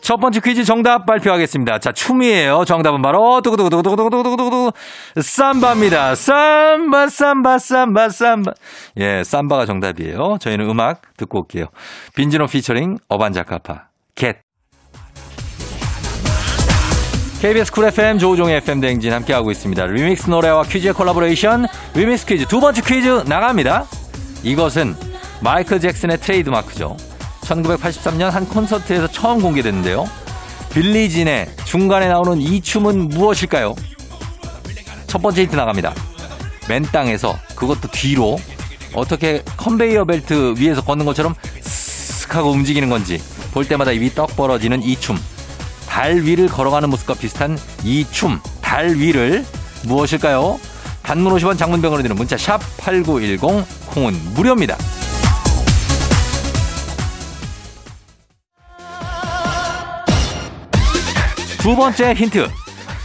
첫 0.02 0.18
번째 0.18 0.38
퀴즈 0.38 0.62
정답 0.62 1.04
발표하겠습니다. 1.04 1.80
자, 1.80 1.90
춤이에요. 1.90 2.64
정답은 2.64 3.02
바로 3.02 3.40
두구두구두구두구두구두구두구 3.40 4.70
삼바입니다. 5.20 6.14
삼바 6.14 7.08
삼바 7.08 7.58
삼바 7.58 8.08
삼바. 8.10 8.52
예, 8.98 9.24
삼바가 9.24 9.66
정답이에요. 9.66 10.36
저희는 10.38 10.70
음악 10.70 11.02
듣고 11.16 11.40
올게요. 11.40 11.66
빈지노 12.14 12.46
피처링 12.46 12.98
어반자카파 13.08 13.88
Get. 14.14 14.45
KBS 17.40 17.70
쿨 17.70 17.84
FM 17.84 18.18
조우종의 18.18 18.56
FM 18.56 18.80
대행진 18.80 19.12
함께하고 19.12 19.50
있습니다. 19.50 19.86
리믹스 19.86 20.30
노래와 20.30 20.62
퀴즈의 20.62 20.94
콜라보레이션 20.94 21.66
리믹스 21.94 22.26
퀴즈 22.26 22.46
두 22.46 22.60
번째 22.60 22.80
퀴즈 22.80 23.24
나갑니다. 23.26 23.84
이것은 24.42 24.96
마이클 25.40 25.78
잭슨의 25.78 26.18
트레이드마크죠. 26.18 26.96
1983년 27.42 28.30
한 28.30 28.48
콘서트에서 28.48 29.06
처음 29.08 29.42
공개됐는데요. 29.42 30.06
빌리진의 30.72 31.48
중간에 31.66 32.08
나오는 32.08 32.40
이 32.40 32.60
춤은 32.60 33.08
무엇일까요? 33.10 33.74
첫 35.06 35.20
번째 35.20 35.42
힌트 35.42 35.56
나갑니다. 35.56 35.94
맨 36.68 36.82
땅에서 36.84 37.36
그것도 37.54 37.88
뒤로 37.92 38.38
어떻게 38.94 39.42
컨베이어 39.58 40.06
벨트 40.06 40.54
위에서 40.58 40.82
걷는 40.82 41.04
것처럼 41.04 41.34
쓱 41.60 42.32
하고 42.32 42.50
움직이는 42.50 42.88
건지 42.88 43.22
볼 43.52 43.68
때마다 43.68 43.92
입이 43.92 44.14
떡 44.14 44.34
벌어지는 44.36 44.82
이 44.82 44.96
춤. 44.96 45.18
달 45.86 46.16
위를 46.16 46.48
걸어가는 46.48 46.90
모습과 46.90 47.14
비슷한 47.14 47.58
이 47.84 48.06
춤, 48.10 48.40
달 48.60 48.94
위를 48.96 49.44
무엇일까요? 49.84 50.58
단문 51.02 51.32
50원 51.34 51.56
장문병으로 51.56 52.02
드는 52.02 52.16
문자 52.16 52.36
샵 52.36 52.60
8910 52.78 53.40
콩은 53.86 54.34
무료입니다. 54.34 54.76
두 61.58 61.74
번째 61.74 62.12
힌트. 62.14 62.48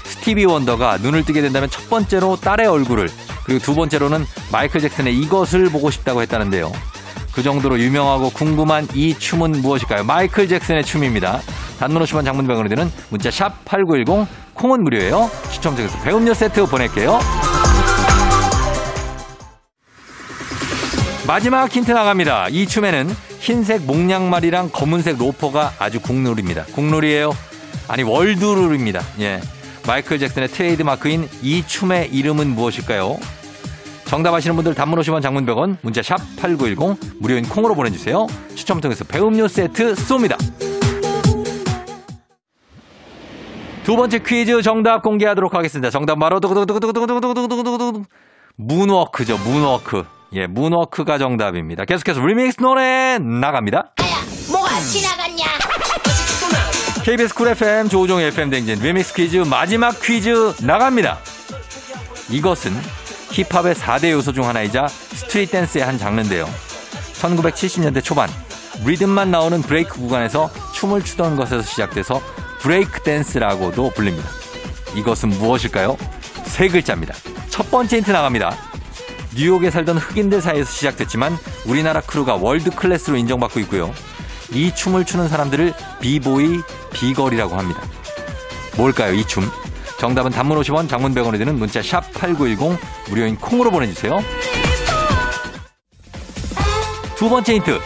스티비 0.03 0.45
원더가 0.45 0.97
눈을 0.97 1.25
뜨게 1.25 1.41
된다면 1.41 1.67
첫 1.71 1.89
번째로 1.89 2.35
딸의 2.35 2.67
얼굴을 2.67 3.09
그리고 3.43 3.59
두 3.59 3.73
번째로는 3.73 4.25
마이클 4.51 4.79
잭슨의 4.81 5.17
이것을 5.17 5.69
보고 5.69 5.89
싶다고 5.89 6.21
했다는데요. 6.21 6.71
그 7.33 7.41
정도로 7.41 7.79
유명하고 7.79 8.29
궁금한 8.29 8.87
이 8.93 9.17
춤은 9.17 9.61
무엇일까요? 9.61 10.03
마이클 10.03 10.47
잭슨의 10.47 10.85
춤입니다. 10.85 11.41
단문 11.81 12.03
50원 12.03 12.23
장문 12.23 12.46
100원 12.46 12.69
드는 12.69 12.91
문자 13.09 13.31
샵 13.31 13.65
8910 13.65 14.27
콩은 14.53 14.83
무료예요. 14.83 15.31
중에서 15.75 15.99
배음료 16.03 16.31
세트 16.31 16.67
보낼게요. 16.67 17.19
마지막 21.25 21.75
힌트 21.75 21.91
나갑니다. 21.91 22.49
이 22.49 22.67
춤에는 22.67 23.09
흰색 23.39 23.81
목양말이랑 23.85 24.69
검은색 24.71 25.17
로퍼가 25.17 25.73
아주 25.79 25.99
국룰입니다. 25.99 26.65
국룰이에요. 26.65 27.31
아니 27.87 28.03
world 28.03 28.34
rule입니다. 28.34 29.01
예. 29.21 29.41
마이클 29.87 30.19
잭슨의 30.19 30.49
트레이드 30.49 30.83
마크인 30.83 31.27
이 31.41 31.65
춤의 31.65 32.09
이름은 32.13 32.49
무엇일까요? 32.49 33.17
정답 34.05 34.35
아시는 34.35 34.55
분들 34.55 34.75
단문 34.75 34.99
50원 34.99 35.23
장문 35.23 35.47
100원 35.47 35.77
문자 35.81 36.03
샵 36.03 36.17
8910 36.37 37.17
무료인 37.19 37.43
콩으로 37.49 37.73
보내주세요. 37.73 38.27
추첨 38.53 38.79
통해서 38.81 39.03
배음료 39.03 39.47
세트 39.47 39.95
쏩니다. 39.95 40.37
두 43.83 43.95
번째 43.95 44.19
퀴즈 44.19 44.61
정답 44.61 45.01
공개하도록 45.01 45.53
하겠습니다. 45.53 45.89
정답 45.89 46.19
바로 46.19 46.39
두구두구두구두구두구두구두구두구 46.39 48.03
문워크죠. 48.55 49.37
문워크. 49.39 50.03
예, 50.33 50.47
문워크가 50.47 51.17
정답입니다. 51.17 51.85
계속해서 51.85 52.21
리믹스 52.25 52.61
노래 52.61 53.17
나갑니다. 53.19 53.93
뭐가 54.51 54.79
지나갔냐? 54.79 55.45
KBS 57.03 57.33
쿨 57.33 57.47
FM 57.49 57.89
조우종 57.89 58.19
FM 58.21 58.51
대행진 58.51 58.79
리믹스 58.79 59.13
퀴즈 59.15 59.37
마지막 59.37 59.99
퀴즈 60.01 60.53
나갑니다. 60.63 61.17
이것은 62.29 62.71
힙합의 63.31 63.75
4대 63.75 64.11
요소 64.11 64.33
중 64.33 64.47
하나이자 64.47 64.87
street 64.87 65.51
댄스의 65.51 65.83
한 65.83 65.97
장르인데요. 65.97 66.47
1970년대 67.13 68.03
초반 68.03 68.29
리듬만 68.85 69.31
나오는 69.31 69.61
브레이크 69.61 69.95
구간에서 69.99 70.49
춤을 70.73 71.03
추던 71.03 71.35
것에서 71.35 71.61
시작돼서 71.63 72.21
브레이크 72.61 73.01
댄스라고도 73.01 73.89
불립니다. 73.91 74.29
이것은 74.95 75.29
무엇일까요? 75.29 75.97
세 76.43 76.67
글자입니다. 76.67 77.13
첫 77.49 77.69
번째 77.71 77.97
힌트 77.97 78.11
나갑니다. 78.11 78.55
뉴욕에 79.35 79.71
살던 79.71 79.97
흑인들 79.97 80.41
사이에서 80.41 80.71
시작됐지만 80.71 81.37
우리나라 81.65 82.01
crew가 82.01 82.35
world 82.35 82.69
class로 82.69 83.17
인정받고 83.17 83.59
있고요. 83.61 83.93
이 84.51 84.73
춤을 84.75 85.05
추는 85.05 85.27
사람들을 85.27 85.73
b-boy, 86.01 86.61
b-girl이라고 86.93 87.55
합니다. 87.55 87.81
뭘까요, 88.77 89.13
이 89.13 89.25
춤? 89.25 89.49
정답은 89.99 90.31
단문 90.31 90.59
50원, 90.59 90.89
장문 90.89 91.15
100원이 91.15 91.37
드는 91.37 91.57
문자 91.57 91.81
샵 91.81 92.11
8910 92.13 92.77
무료인 93.09 93.35
콩으로 93.37 93.71
보내주세요. 93.71 94.19
두 97.15 97.29
번째 97.29 97.53
힌트. 97.55 97.79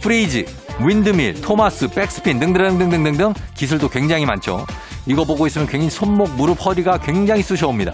freeze, 0.00 0.44
windmill, 0.80 1.40
Thomas, 1.40 1.88
백스핀 1.88 2.40
등등등등등등 2.40 3.34
기술도 3.54 3.88
굉장히 3.88 4.26
많죠. 4.26 4.66
이거 5.06 5.24
보고 5.24 5.46
있으면 5.46 5.66
괜히 5.66 5.88
손목, 5.90 6.30
무릎, 6.34 6.64
허리가 6.64 6.98
굉장히 6.98 7.42
쑤셔옵니다. 7.42 7.92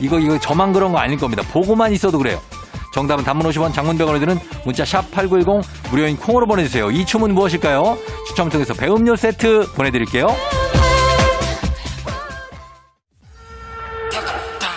이거 0.00 0.18
이거 0.18 0.38
저만 0.38 0.72
그런 0.72 0.92
거 0.92 0.98
아닐 0.98 1.16
겁니다. 1.18 1.42
보고만 1.52 1.92
있어도 1.92 2.18
그래요. 2.18 2.40
정답은 2.92 3.24
단문 3.24 3.46
50원, 3.50 3.72
장문 3.72 3.96
100원이 3.96 4.20
드는 4.20 4.38
문자 4.64 4.84
샵 4.84 5.10
8910 5.12 5.62
무료인 5.90 6.16
콩으로 6.16 6.46
보내주세요. 6.46 6.90
이 6.90 7.06
춤은 7.06 7.34
무엇일까요? 7.34 7.96
추첨 8.28 8.50
통해서 8.50 8.74
배음료 8.74 9.16
세트 9.16 9.72
보내드릴게요. 9.74 10.28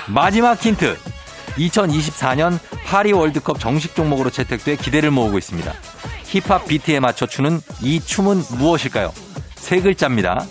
마지막 0.08 0.54
힌트. 0.63 0.98
2024년 1.58 2.60
파리 2.86 3.12
월드컵 3.12 3.60
정식 3.60 3.96
종목으로 3.96 4.30
채택돼 4.30 4.75
기대를 4.75 5.12
모으고 5.12 5.38
있습니다. 5.38 5.74
힙합 6.36 6.65
비트에 6.68 7.00
맞춰 7.00 7.25
추는 7.25 7.62
이 7.82 8.00
춤은 8.01 8.44
무엇일까요? 8.58 9.13
세 9.56 9.80
글자입니다. 9.80 10.46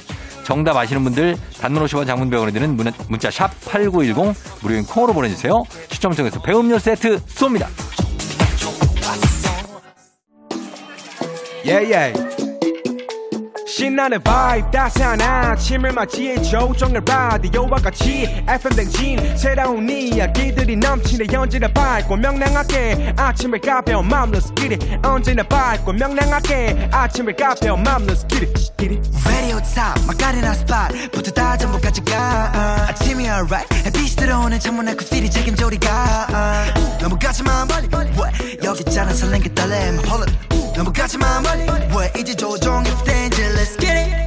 정답 0.44 0.76
아시는 0.76 1.04
분들 1.04 1.36
단문 1.60 1.84
50원 1.84 2.06
장문 2.06 2.30
100원이 2.30 2.52
드는 2.54 2.76
문- 2.76 2.92
문자 3.08 3.30
샵 3.30 3.50
8910 3.66 4.34
무료인 4.62 4.84
콩으로 4.84 5.12
보내주세요. 5.12 5.62
추첨 5.90 6.14
통해서 6.14 6.40
배음료 6.40 6.78
세트 6.78 7.18
쏩니다. 7.26 7.66
yeah, 11.64 11.80
yeah. 11.90 12.33
신나는 13.76 14.22
vibe 14.22 14.70
따스한 14.70 15.20
아침을 15.20 15.90
맞이해 15.90 16.40
조종의 16.42 17.02
라디오와 17.04 17.78
같이 17.78 18.22
FM 18.46 18.76
댕진 18.76 19.36
새로운 19.36 19.90
이야기들이 19.90 20.76
넘치네 20.76 21.36
언제나 21.36 21.66
밝고 21.66 22.16
명랑하게 22.16 23.14
아침을 23.16 23.60
가벼운 23.60 24.06
마음으로 24.06 24.38
스키리 24.38 24.78
언제나 25.02 25.42
밝고 25.42 25.92
명랑하게 25.92 26.88
아침을 26.92 27.34
가벼운 27.34 27.82
마음으로 27.82 28.14
스키리 28.14 28.46
스키리 28.56 29.02
Radio 29.26 29.58
top, 29.58 30.06
막가리나 30.06 30.52
spot 30.52 31.10
부터 31.10 31.32
다 31.32 31.56
전부 31.56 31.80
가져가. 31.80 32.86
아침이 32.90 33.24
alright 33.24 33.66
햇빛이 33.86 34.10
들어오는 34.10 34.56
창문 34.60 34.86
앞 34.86 34.98
필이 34.98 35.28
책임져 35.28 35.66
우리가. 35.66 36.28
너무 37.00 37.18
가지마 37.18 37.66
멀리 37.66 37.88
왜 37.92 38.58
여기 38.62 38.84
있잖아 38.86 39.12
설렌 39.12 39.42
게 39.42 39.52
떨림 39.52 39.98
Hold 40.06 40.30
up 40.30 40.53
너무 40.74 40.92
가지마 40.92 41.24
멀리 41.42 41.62
왜 41.96 42.20
이제 42.20 42.34
조우종의 42.34 42.90
danger 43.04 43.54
Let's 43.54 43.78
get 43.78 43.92
it 43.92 44.24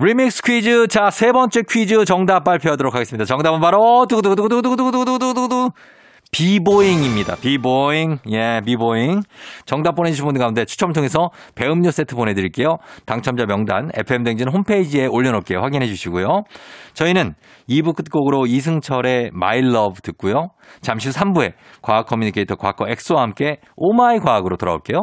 remix 0.00 0.42
퀴즈. 0.42 0.86
자, 0.88 1.10
세 1.10 1.32
번째 1.32 1.62
퀴즈 1.68 2.04
정답 2.04 2.44
발표하도록 2.44 2.94
하겠습니다. 2.94 3.24
정답은 3.24 3.60
바로 3.60 4.06
두구두구두구두구두구두구두구두구 4.08 5.72
b-boying입니다. 6.30 7.36
b-boying. 7.36 8.18
예, 8.30 8.60
비보잉. 8.64 9.22
정답 9.64 9.94
보내주신 9.94 10.24
분들 10.24 10.40
가운데 10.40 10.64
추첨 10.64 10.92
통해서 10.92 11.30
배음료 11.54 11.90
세트 11.90 12.14
보내드릴게요. 12.14 12.76
당첨자 13.06 13.44
명단 13.46 13.90
FM대행진 13.94 14.48
홈페이지에 14.48 15.06
올려놓을게요. 15.06 15.58
확인해 15.60 15.86
주시고요. 15.86 16.42
저희는 16.94 17.34
2부 17.68 17.96
끝곡으로 17.96 18.46
이승철의 18.46 19.30
My 19.34 19.58
Love 19.58 20.00
듣고요. 20.02 20.50
잠시 20.80 21.08
후 21.08 21.14
3부에 21.14 21.54
과학 21.82 22.06
communicator 22.06 22.56
과거 22.56 22.86
엑소와 22.88 23.22
함께 23.22 23.56
oh 23.76 23.97
my 23.97 24.18
과학으로 24.20 24.56
돌아올게요. 24.56 25.02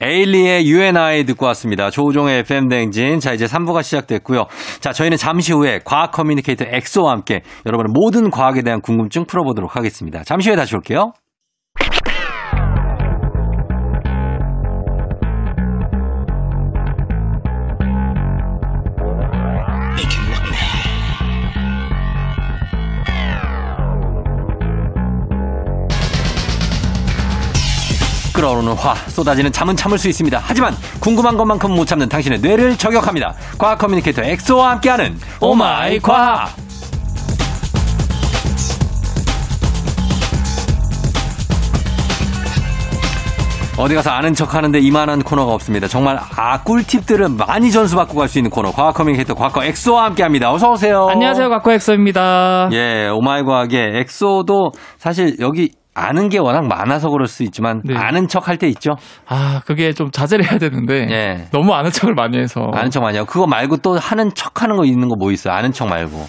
에일리의 0.00 0.68
UNI 0.68 1.24
듣고 1.24 1.46
왔습니다. 1.46 1.90
조우종의 1.90 2.40
FM대행진. 2.40 3.18
자, 3.18 3.32
이제 3.32 3.46
3부가 3.46 3.82
시작됐고요. 3.82 4.44
자, 4.80 4.92
저희는 4.92 5.16
잠시 5.16 5.52
후에 5.52 5.80
과학 5.84 6.12
커뮤니케이터 6.12 6.64
엑소와 6.68 7.12
함께 7.12 7.42
여러분의 7.64 7.92
모든 7.94 8.30
과학에 8.30 8.62
대한 8.62 8.80
궁금증 8.82 9.24
풀어보도록 9.24 9.74
하겠습니다. 9.74 10.22
잠시 10.24 10.50
후에 10.50 10.56
다시 10.56 10.74
올게요. 10.74 11.12
끓어오르는 28.36 28.74
화, 28.74 28.94
쏟아지는 28.94 29.50
잠은 29.50 29.74
참을 29.74 29.96
수 29.96 30.08
있습니다. 30.08 30.38
하지만 30.42 30.74
궁금한 31.00 31.38
것만큼 31.38 31.74
못 31.74 31.86
참는 31.86 32.06
당신의 32.06 32.40
뇌를 32.40 32.76
저격합니다. 32.76 33.34
과학 33.56 33.78
communicator 33.78 34.22
엑소와 34.22 34.72
함께하는 34.72 35.16
oh 35.40 35.69
my 35.69 35.98
과학! 36.00 36.54
어디 43.78 43.94
가서 43.94 44.10
아는 44.10 44.34
척 44.34 44.54
하는데 44.54 44.78
이만한 44.78 45.22
코너가 45.22 45.52
없습니다. 45.52 45.86
정말 45.86 46.18
아 46.18 46.62
꿀팁들을 46.62 47.28
많이 47.46 47.70
전수받고 47.70 48.14
갈 48.16 48.28
수 48.28 48.38
있는 48.38 48.50
코너 48.50 48.70
과학 48.70 48.94
communicator 48.94 49.34
과거 49.34 49.64
엑소와 49.64 50.04
함께합니다. 50.04 50.50
어서 50.50 50.72
오세요. 50.72 51.06
안녕하세요, 51.10 51.48
과코 51.48 51.72
엑소입니다. 51.72 52.68
예, 52.72 53.08
oh 53.08 53.25
my 53.25 53.42
과학의 53.44 54.00
엑소도 54.00 54.72
사실 54.98 55.36
여기 55.40 55.70
아는 55.98 56.28
게 56.28 56.38
워낙 56.38 56.66
많아서 56.66 57.08
그럴 57.08 57.26
수 57.26 57.42
있지만 57.42 57.80
네. 57.84 57.96
아는 57.96 58.28
척 58.28 58.48
할 58.48 58.58
때 58.58 58.68
있죠. 58.68 58.96
아, 59.26 59.62
그게 59.66 59.92
좀 59.94 60.10
자제를 60.10 60.44
해야 60.50 60.58
되는데 60.58 61.06
예. 61.10 61.48
너무 61.52 61.72
아는 61.74 61.90
척을 61.90 62.14
많이 62.14 62.38
해서 62.38 62.70
아는 62.74 62.90
척 62.90 63.00
많이 63.02 63.16
하고 63.16 63.26
그거 63.26 63.46
말고 63.46 63.78
또 63.78 63.98
하는 63.98 64.30
척 64.34 64.62
하는 64.62 64.76
거 64.76 64.84
있는 64.84 65.08
거 65.08 65.16
뭐 65.16 65.32
있어요? 65.32 65.54
아는 65.54 65.72
척 65.72 65.88
말고. 65.88 66.26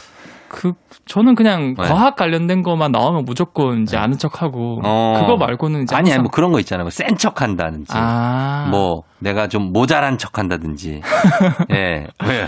그 0.49 0.71
저는 1.07 1.35
그냥 1.35 1.75
네. 1.77 1.83
과학 1.87 2.15
관련된 2.15 2.63
것만 2.63 2.93
나오면 2.93 3.25
무조건 3.25 3.81
이제 3.83 3.97
아는 3.97 4.17
척하고 4.17 4.79
어. 4.85 5.19
그거 5.19 5.35
말고는 5.35 5.83
이제 5.83 5.93
아니, 5.93 6.11
아니 6.13 6.21
뭐 6.21 6.31
그런 6.31 6.53
거 6.53 6.59
있잖아요. 6.61 6.85
뭐 6.85 6.89
센 6.89 7.17
척 7.17 7.41
한다든지. 7.41 7.91
아, 7.93 8.67
뭐 8.71 9.03
내가 9.19 9.47
좀 9.49 9.73
모자란 9.73 10.17
척 10.17 10.37
한다든지. 10.37 11.01
예. 11.75 12.07
왜? 12.25 12.47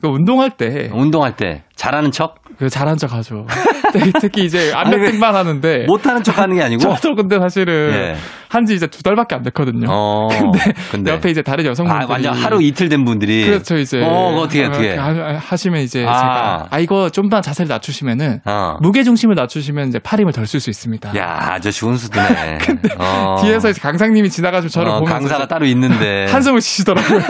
그 0.00 0.06
운동할 0.08 0.50
때 0.50 0.90
운동할 0.92 1.34
때 1.34 1.64
잘하는 1.74 2.12
척? 2.12 2.36
그 2.58 2.68
잘한 2.68 2.96
척 2.96 3.12
하죠. 3.12 3.46
특히- 3.92 4.12
특히 4.20 4.44
이제 4.44 4.72
안면등만 4.74 5.34
하는데 5.34 5.84
못하는 5.86 6.22
척 6.22 6.38
하는 6.38 6.56
게 6.56 6.62
아니고. 6.62 6.80
저도 6.82 7.14
근데 7.14 7.38
사실은 7.38 7.90
예. 7.92 8.16
한지 8.48 8.74
이제 8.74 8.86
두 8.86 9.02
달밖에 9.02 9.34
안 9.34 9.42
됐거든요. 9.42 9.86
어. 9.90 10.28
근데, 10.32 10.58
근데. 10.90 11.10
옆에 11.12 11.30
이제 11.30 11.42
다른 11.42 11.64
여성분들이 11.64 12.04
아, 12.06 12.12
완전 12.12 12.34
하루 12.34 12.62
이틀 12.62 12.88
된 12.88 13.04
분들이. 13.04 13.46
그렇죠 13.46 13.76
이제 13.78 14.00
어, 14.02 14.36
어떻게, 14.38 14.64
어떻게. 14.64 14.94
하- 14.94 15.38
하시면 15.38 15.80
이제 15.82 16.04
아. 16.06 16.12
제가 16.12 16.66
아 16.70 16.78
이거 16.78 17.08
좀더 17.10 17.40
자세를 17.40 17.68
낮추시면은 17.68 18.40
어. 18.44 18.76
무게 18.80 19.02
중심을 19.04 19.34
낮추시면 19.34 19.88
이제 19.88 19.98
팔 19.98 20.20
힘을 20.20 20.32
덜 20.32 20.44
쓸 20.46 20.60
수 20.60 20.70
있습니다. 20.70 21.16
야, 21.16 21.38
아저씨 21.52 21.84
운수드네. 21.86 22.58
어. 22.98 23.36
뒤에서 23.42 23.70
이제 23.70 23.80
강상님이 23.80 24.28
지나가지고 24.30 24.70
저를 24.70 24.88
어, 24.90 24.98
보면서 25.00 25.14
강사가 25.14 25.46
따로 25.48 25.64
있는데. 25.66 26.26
한숨을 26.28 26.60
쉬시더라고요. 26.60 27.20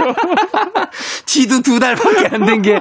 지도 1.26 1.60
두 1.62 1.78
달밖에 1.80 2.28
안 2.34 2.44
된 2.46 2.62
게 2.62 2.80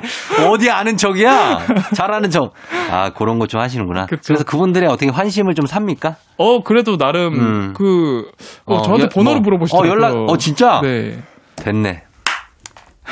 어디 0.49 0.69
아는 0.69 0.97
척이야? 0.97 1.59
잘하는 1.95 2.29
척. 2.29 2.53
아, 2.89 3.11
그런 3.13 3.39
거 3.39 3.47
좀 3.47 3.59
하시는구나. 3.61 4.05
그쵸. 4.05 4.21
그래서 4.27 4.43
그분들의 4.43 4.87
어떻게 4.89 5.09
환심을 5.11 5.55
좀 5.55 5.65
삽니까? 5.65 6.15
어 6.37 6.63
그래도 6.63 6.97
나름 6.97 7.33
음. 7.33 7.73
그 7.75 8.29
어, 8.65 8.75
어, 8.77 8.81
저한테 8.81 9.05
여- 9.05 9.09
번호를 9.09 9.41
뭐, 9.41 9.43
물어보시더라고요. 9.43 9.91
어, 9.91 9.93
연락- 9.95 10.29
어, 10.29 10.37
진짜? 10.37 10.79
네. 10.81 11.21
됐네. 11.57 12.03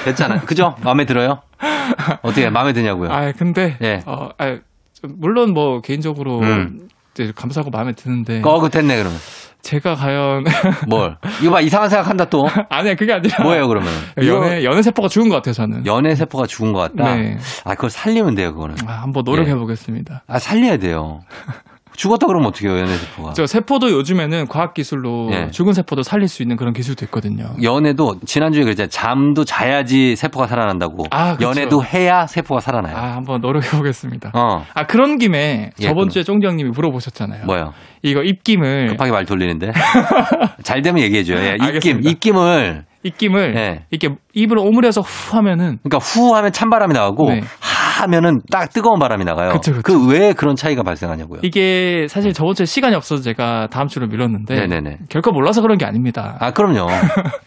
됐잖아. 0.06 0.42
그죠? 0.42 0.76
마음에 0.84 1.06
들어요? 1.06 1.42
어떻게 2.22 2.50
마음에 2.50 2.72
드냐고요? 2.74 3.12
아 3.12 3.32
근데 3.38 3.78
예. 3.82 4.02
어, 4.06 4.30
아, 4.38 4.58
좀 5.02 5.16
물론 5.18 5.54
뭐 5.54 5.82
개인적으로 5.82 6.40
음. 6.40 6.88
이제 7.14 7.32
감사하고 7.36 7.70
마음에 7.70 7.92
드는데 7.94 8.42
꺼긋했네, 8.42 8.96
그러면. 8.98 9.20
제가 9.62 9.95
과연 9.95 10.45
뭘? 10.88 11.17
이거 11.41 11.52
봐, 11.52 11.62
이상한 11.62 11.89
생각한다 11.89 12.26
또. 12.26 12.48
아니야 12.69 12.95
그게 12.95 13.13
아니라 13.13 13.43
뭐예요, 13.43 13.67
그러면? 13.67 13.89
연애 14.26 14.63
연애 14.63 14.82
세포가 14.82 15.08
죽은 15.10 15.30
것 15.30 15.36
같아요 15.36 15.54
저는. 15.54 15.86
연애 15.86 16.15
세포가 16.15 16.48
죽은 16.48 16.74
것 16.74 16.80
같다? 16.80 17.15
네. 17.15 17.38
아, 17.65 17.76
그걸 17.76 17.89
살리면 17.89 18.36
돼요, 18.36 18.54
그거는. 18.54 18.76
아, 18.88 19.02
한번 19.02 19.24
노력해 19.26 19.54
보겠습니다. 19.56 20.24
아, 20.28 20.39
살려야 20.39 20.78
돼요. 20.78 21.19
죽었다 22.00 22.28
그러면 22.28 22.48
어떻게 22.48 22.70
해요, 22.70 22.80
연애 22.80 22.94
세포가? 22.96 23.34
저 23.34 23.46
세포도 23.46 23.92
요즘에는 23.92 24.48
과학 24.48 24.74
기술로 24.74 25.30
예. 25.34 25.50
죽은 25.52 25.74
세포도 25.74 26.02
살릴 26.02 26.30
수 26.30 26.42
있는 26.42 26.56
그런 26.56 26.72
기술도 26.72 27.04
있거든요. 27.08 27.50
연애도 27.62 28.22
지난주에 28.26 28.64
그랬잖아요. 28.64 28.88
잠도 28.88 29.44
자야지 29.44 30.16
세포가 30.16 30.48
살아난다고. 30.48 31.08
아, 31.12 31.36
그쵸. 31.36 31.50
연애도 31.50 31.84
해야 31.84 32.26
세포가 32.26 32.62
살아나요. 32.62 32.96
아, 32.96 33.18
한번 33.18 33.42
노력해 33.42 33.68
보겠습니다. 33.76 34.32
어. 34.34 34.64
아, 34.74 34.86
그런 34.86 35.18
김에 35.18 35.72
예, 35.78 35.84
저번 35.84 36.04
그럼. 36.04 36.10
주에 36.10 36.24
쫑지 36.24 36.48
형님이 36.48 36.70
물어보셨잖아요. 36.70 37.44
뭐요? 37.46 37.74
이거 38.02 38.24
입김을 38.24 38.88
급하게 38.92 39.12
말 39.12 39.26
돌리는데. 39.26 39.74
잘 40.64 40.82
되면 40.82 41.04
얘기해 41.04 41.24
줘요. 41.26 41.38
예, 41.40 41.58
입김. 41.62 42.00
입김을. 42.02 42.86
입김을 43.04 43.56
예. 43.58 43.86
이렇게 43.92 44.16
입을 44.34 44.58
오므려서 44.58 45.02
후 45.02 45.38
하면은 45.38 45.80
그러니까 45.84 45.98
후 46.00 46.36
하면 46.36 46.52
찬바람이 46.52 46.94
나가고 46.94 47.30
네. 47.30 47.42
하 48.00 48.10
하면은 48.10 48.42
딱 48.52 48.72
뜨거운 48.72 49.00
바람이 49.00 49.24
나가요. 49.26 49.52
그쵸, 49.52 49.74
그쵸. 49.74 49.82
그왜 49.84 50.34
그런 50.34 50.56
차이가 50.56 50.84
발생하냐고요. 50.84 51.42
이게 51.44 52.08
사실 52.10 52.34
저번 52.34 52.56
주에 52.56 52.66
시간이 52.66 52.96
없어서 52.96 53.22
제가 53.22 53.68
다음 53.72 53.88
주로 53.88 54.08
미뤘는데 54.08 54.56
네네네. 54.56 54.98
결코 55.10 55.32
몰라서 55.32 55.62
그런 55.62 55.78
게 55.78 55.86
아닙니다. 55.86 56.38
아, 56.40 56.52
그럼요. 56.52 56.88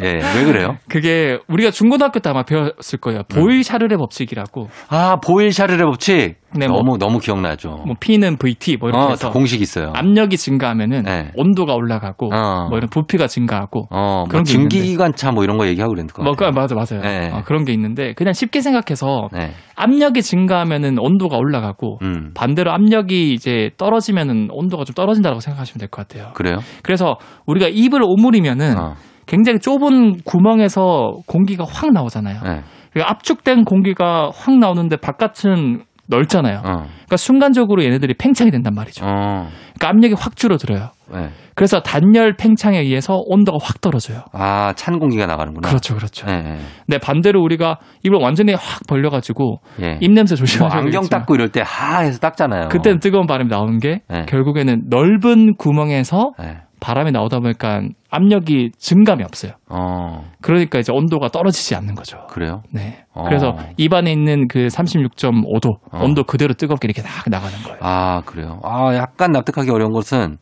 예, 0.03 0.07
왜 0.37 0.45
그래요? 0.45 0.77
그게 0.89 1.39
우리가 1.49 1.71
중고등학교 1.71 2.21
때 2.21 2.31
아마 2.31 2.45
배웠을 2.45 3.01
거예요. 3.01 3.21
음. 3.21 3.25
보일 3.35 3.65
샤르레 3.65 3.97
법칙이라고. 3.97 4.69
아, 4.89 5.17
보일 5.17 5.53
샤르레 5.53 5.83
법칙. 5.85 6.42
네, 6.55 6.69
뭐- 6.69 6.79
너무, 6.79 6.99
너무 6.99 7.19
기억나죠. 7.19 7.71
뭐 7.87 7.95
P는 7.99 8.37
VT 8.37 8.77
뭐 8.79 8.89
이렇게 8.91 9.05
어, 9.05 9.09
해서 9.11 9.31
공식 9.31 9.61
있어요. 9.63 9.93
압력이 9.95 10.37
증가하면은 10.37 11.03
네. 11.05 11.31
온도가 11.37 11.75
올라가고 11.75 12.31
어. 12.35 12.69
뭐 12.69 12.79
이런 12.79 12.89
부피가 12.91 13.27
증가하고 13.27 13.87
어, 13.91 13.99
뭐 14.19 14.25
그런 14.29 14.45
게 14.45 14.53
있는데. 14.53 14.77
증기기관차 14.77 15.33
뭐 15.33 15.45
이런 15.45 15.57
거 15.59 15.67
얘기하고 15.67 15.93
그랬는 15.95 16.09
거뭐 16.13 16.33
같아요. 16.33 16.51
그 16.53 16.59
맞아 16.59 16.75
맞아요. 16.75 17.03
네. 17.03 17.31
어, 17.33 17.43
그런 17.45 17.65
게 17.65 17.73
있는데 17.73 18.13
그냥 18.15 18.33
쉽게 18.33 18.61
생각해서 18.61 19.29
네. 19.33 19.51
압력이 19.77 20.23
증가하면은 20.23 20.99
온도가 20.99 21.37
올라가고 21.37 21.99
음. 22.03 22.31
반대로 22.35 22.73
압력이 22.73 23.33
이제 23.33 23.71
떨어지면은 23.77 24.49
온도가 24.51 24.85
좀 24.85 24.95
떨어진다고 24.95 25.41
생각하시면 25.41 25.79
될 25.79 25.89
것 25.89 26.07
같아요. 26.09 26.33
그래요? 26.35 26.59
그래서 26.83 27.17
우리가 27.47 27.69
입을 27.69 28.01
오므리면은 28.03 28.79
어. 28.79 28.95
굉장히 29.27 29.59
좁은 29.61 30.19
구멍에서 30.25 31.13
공기가 31.27 31.65
확 31.67 31.93
나오잖아요. 31.93 32.41
네. 32.43 32.63
압축된 33.03 33.65
공기가 33.65 34.31
확 34.35 34.59
나오는데 34.59 34.97
바깥은 34.97 35.83
넓잖아요. 36.17 36.59
어. 36.59 36.63
그러니까 36.63 37.17
순간적으로 37.17 37.83
얘네들이 37.85 38.15
팽창이 38.19 38.51
된단 38.51 38.75
말이죠. 38.75 39.05
어. 39.05 39.49
그러니까 39.75 39.89
압력이 39.89 40.15
확 40.19 40.37
줄어들어요. 40.37 40.91
네. 41.13 41.29
그래서 41.55 41.81
단열 41.83 42.37
팽창에 42.37 42.79
의해서 42.79 43.21
온도가 43.27 43.59
확 43.61 43.81
떨어져요. 43.81 44.21
아, 44.33 44.73
찬 44.77 44.99
공기가 44.99 45.27
나가는구나. 45.27 45.69
그렇죠, 45.69 45.95
그렇죠. 45.95 46.27
네. 46.27 46.43
네. 46.43 46.59
근데 46.87 46.99
반대로 46.99 47.43
우리가 47.43 47.79
입을 48.05 48.19
완전히 48.21 48.53
확 48.55 48.81
벌려가지고 48.89 49.59
예. 49.83 49.99
입냄새 50.01 50.35
뭐 50.35 50.37
조심하셔야 50.39 50.79
안경 50.79 51.03
되겠지만 51.03 51.21
닦고 51.21 51.35
이럴 51.35 51.49
때 51.51 51.61
하 51.63 52.01
해서 52.01 52.19
닦잖아요. 52.21 52.69
그때는 52.69 52.99
뜨거운 53.01 53.27
바람이 53.27 53.49
나오는 53.49 53.79
게 53.79 54.01
네. 54.09 54.25
결국에는 54.27 54.85
넓은 54.89 55.55
구멍에서 55.57 56.33
네. 56.39 56.59
바람이 56.83 57.13
나오다 57.13 57.39
보니까 57.39 57.83
압력이 58.11 58.73
증감이 58.77 59.23
없어요. 59.23 59.53
어. 59.71 60.25
그러니까 60.41 60.81
이제 60.81 60.93
온도가 60.93 61.29
떨어지지 61.29 61.77
않는 61.77 61.95
거죠. 61.95 62.19
그래요? 62.29 62.63
네. 62.73 63.05
어. 63.15 63.23
그래서 63.23 63.57
입안에 63.77 64.11
있는 64.11 64.49
그 64.49 64.67
36.5도 64.67 65.77
어. 65.93 66.05
온도 66.05 66.25
그대로 66.25 66.55
뜨겁게 66.55 66.87
이렇게 66.87 67.03
막 67.03 67.11
나가는 67.29 67.57
거예요. 67.63 67.79
아, 67.81 68.23
그래요. 68.27 68.59
아, 68.65 68.95
약간 68.97 69.31
납득하기 69.31 69.71
어려운 69.71 69.93
것은 69.93 70.39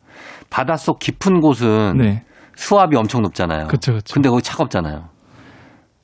바닷속 0.49 0.97
깊은 0.97 1.41
곳은 1.41 1.97
네. 1.97 2.23
수압이 2.55 2.97
엄청 2.97 3.21
높잖아요. 3.21 3.67
그쵸. 3.67 3.99
근데 4.11 4.29
거기 4.29 4.41
차갑잖아요. 4.41 5.10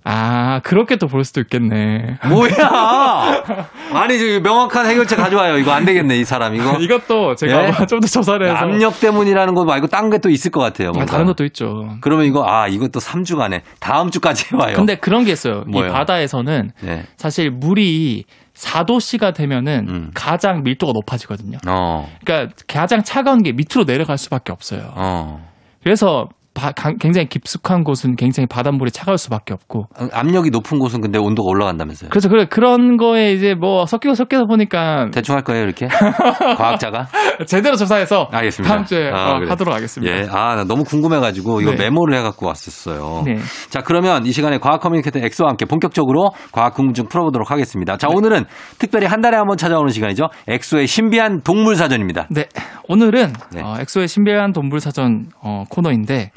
아, 0.09 0.61
그렇게 0.63 0.95
또 0.95 1.07
볼 1.07 1.23
수도 1.25 1.41
있겠네. 1.41 2.17
뭐야! 2.29 3.43
아니, 3.93 4.17
저 4.19 4.39
명확한 4.41 4.85
해결책 4.85 5.17
가져와요. 5.17 5.57
이거 5.57 5.71
안 5.71 5.83
되겠네, 5.83 6.17
이 6.17 6.23
사람. 6.23 6.55
이거. 6.55 6.75
이것도 6.79 7.35
제가 7.35 7.67
예? 7.67 7.71
좀더 7.85 8.07
조사를 8.07 8.45
해서 8.45 8.55
압력 8.57 8.99
때문이라는 8.99 9.53
거 9.53 9.65
말고 9.65 9.87
딴 9.87 10.09
게 10.09 10.19
또 10.19 10.29
있을 10.29 10.51
것 10.51 10.61
같아요. 10.61 10.89
아, 10.89 10.91
뭔가. 10.93 11.11
다른 11.11 11.25
것도 11.25 11.43
있죠. 11.45 11.97
그러면 12.01 12.25
이거, 12.25 12.45
아, 12.47 12.67
이것도 12.67 12.99
3주 13.01 13.35
간에 13.37 13.63
다음 13.81 14.09
주까지 14.09 14.45
해와요. 14.55 14.75
근데 14.77 14.95
그런 14.95 15.25
게 15.25 15.31
있어요. 15.33 15.63
뭐요? 15.69 15.87
이 15.87 15.91
바다에서는 15.91 16.71
네. 16.81 17.03
사실 17.17 17.51
물이 17.51 18.23
4도씨가 18.55 19.35
되면은 19.35 19.85
음. 19.89 20.11
가장 20.13 20.63
밀도가 20.63 20.93
높아지거든요. 20.93 21.57
어, 21.67 22.09
그러니까 22.25 22.53
가장 22.67 23.03
차가운 23.03 23.43
게 23.43 23.51
밑으로 23.51 23.85
내려갈 23.85 24.17
수밖에 24.17 24.51
없어요. 24.51 24.93
어. 24.95 25.45
그래서 25.83 26.27
바- 26.57 26.71
강- 26.71 26.97
굉장히 26.97 27.27
깊숙한 27.29 27.83
곳은 27.83 28.15
굉장히 28.15 28.47
바닷물이 28.47 28.89
차가울 28.91 29.17
수밖에 29.19 29.53
없고. 29.53 29.85
압력이 30.11 30.49
높은 30.49 30.79
곳은 30.79 31.01
근데 31.01 31.19
온도가 31.19 31.47
올라간다면서요. 31.49 32.09
그래서 32.09 32.29
그래 32.29 32.45
그런 32.49 32.97
거에 32.97 33.33
이제 33.33 33.53
뭐 33.53 33.85
섞이고 33.85 34.15
섞여서 34.15 34.45
보니까 34.45 35.09
대충 35.13 35.35
할 35.35 35.43
거예요, 35.43 35.63
이렇게? 35.63 35.87
과학자가? 36.57 37.07
제대로 37.45 37.75
조사해서 37.75 38.29
알겠습니다. 38.31 38.73
다음 38.73 38.85
주에 38.85 39.09
아, 39.11 39.31
어, 39.31 39.39
그래. 39.39 39.49
하도록 39.49 39.73
하겠습니다. 39.73 40.13
예. 40.13 40.27
아, 40.31 40.55
나 40.55 40.63
너무 40.63 40.83
궁금해가지고 40.83 41.61
이거 41.61 41.71
네. 41.71 41.77
메모를 41.85 42.17
해갖고 42.17 42.45
왔었어요. 42.47 43.23
네. 43.25 43.37
자, 43.69 43.81
그러면 43.83 44.25
이 44.25 44.31
시간에 44.31 44.57
과학 44.57 44.81
communicator 44.81 45.19
엑소와 45.19 45.49
함께 45.49 45.65
본격적으로 45.65 46.31
과학 46.51 46.73
궁금증 46.73 47.05
풀어보도록 47.07 47.51
하겠습니다. 47.51 47.93
네. 47.93 47.97
자, 47.97 48.07
오늘은 48.09 48.45
특별히 48.79 49.05
한 49.07 49.21
달에 49.21 49.35
한 49.37 49.47
번 49.47 49.55
찾아오는 49.55 49.89
시간이죠. 49.93 50.25
엑소의 50.47 50.87
신비한 50.87 51.41
동물 51.41 51.77
사전입니다. 51.77 52.27
네. 52.29 52.47
오늘은 52.89 53.31
네. 53.53 53.61
어, 53.63 53.75
엑소의 53.79 54.07
신비한 54.09 54.51
동물 54.51 54.79
사전 54.81 55.25
어, 55.41 55.63
코너인데 55.69 56.31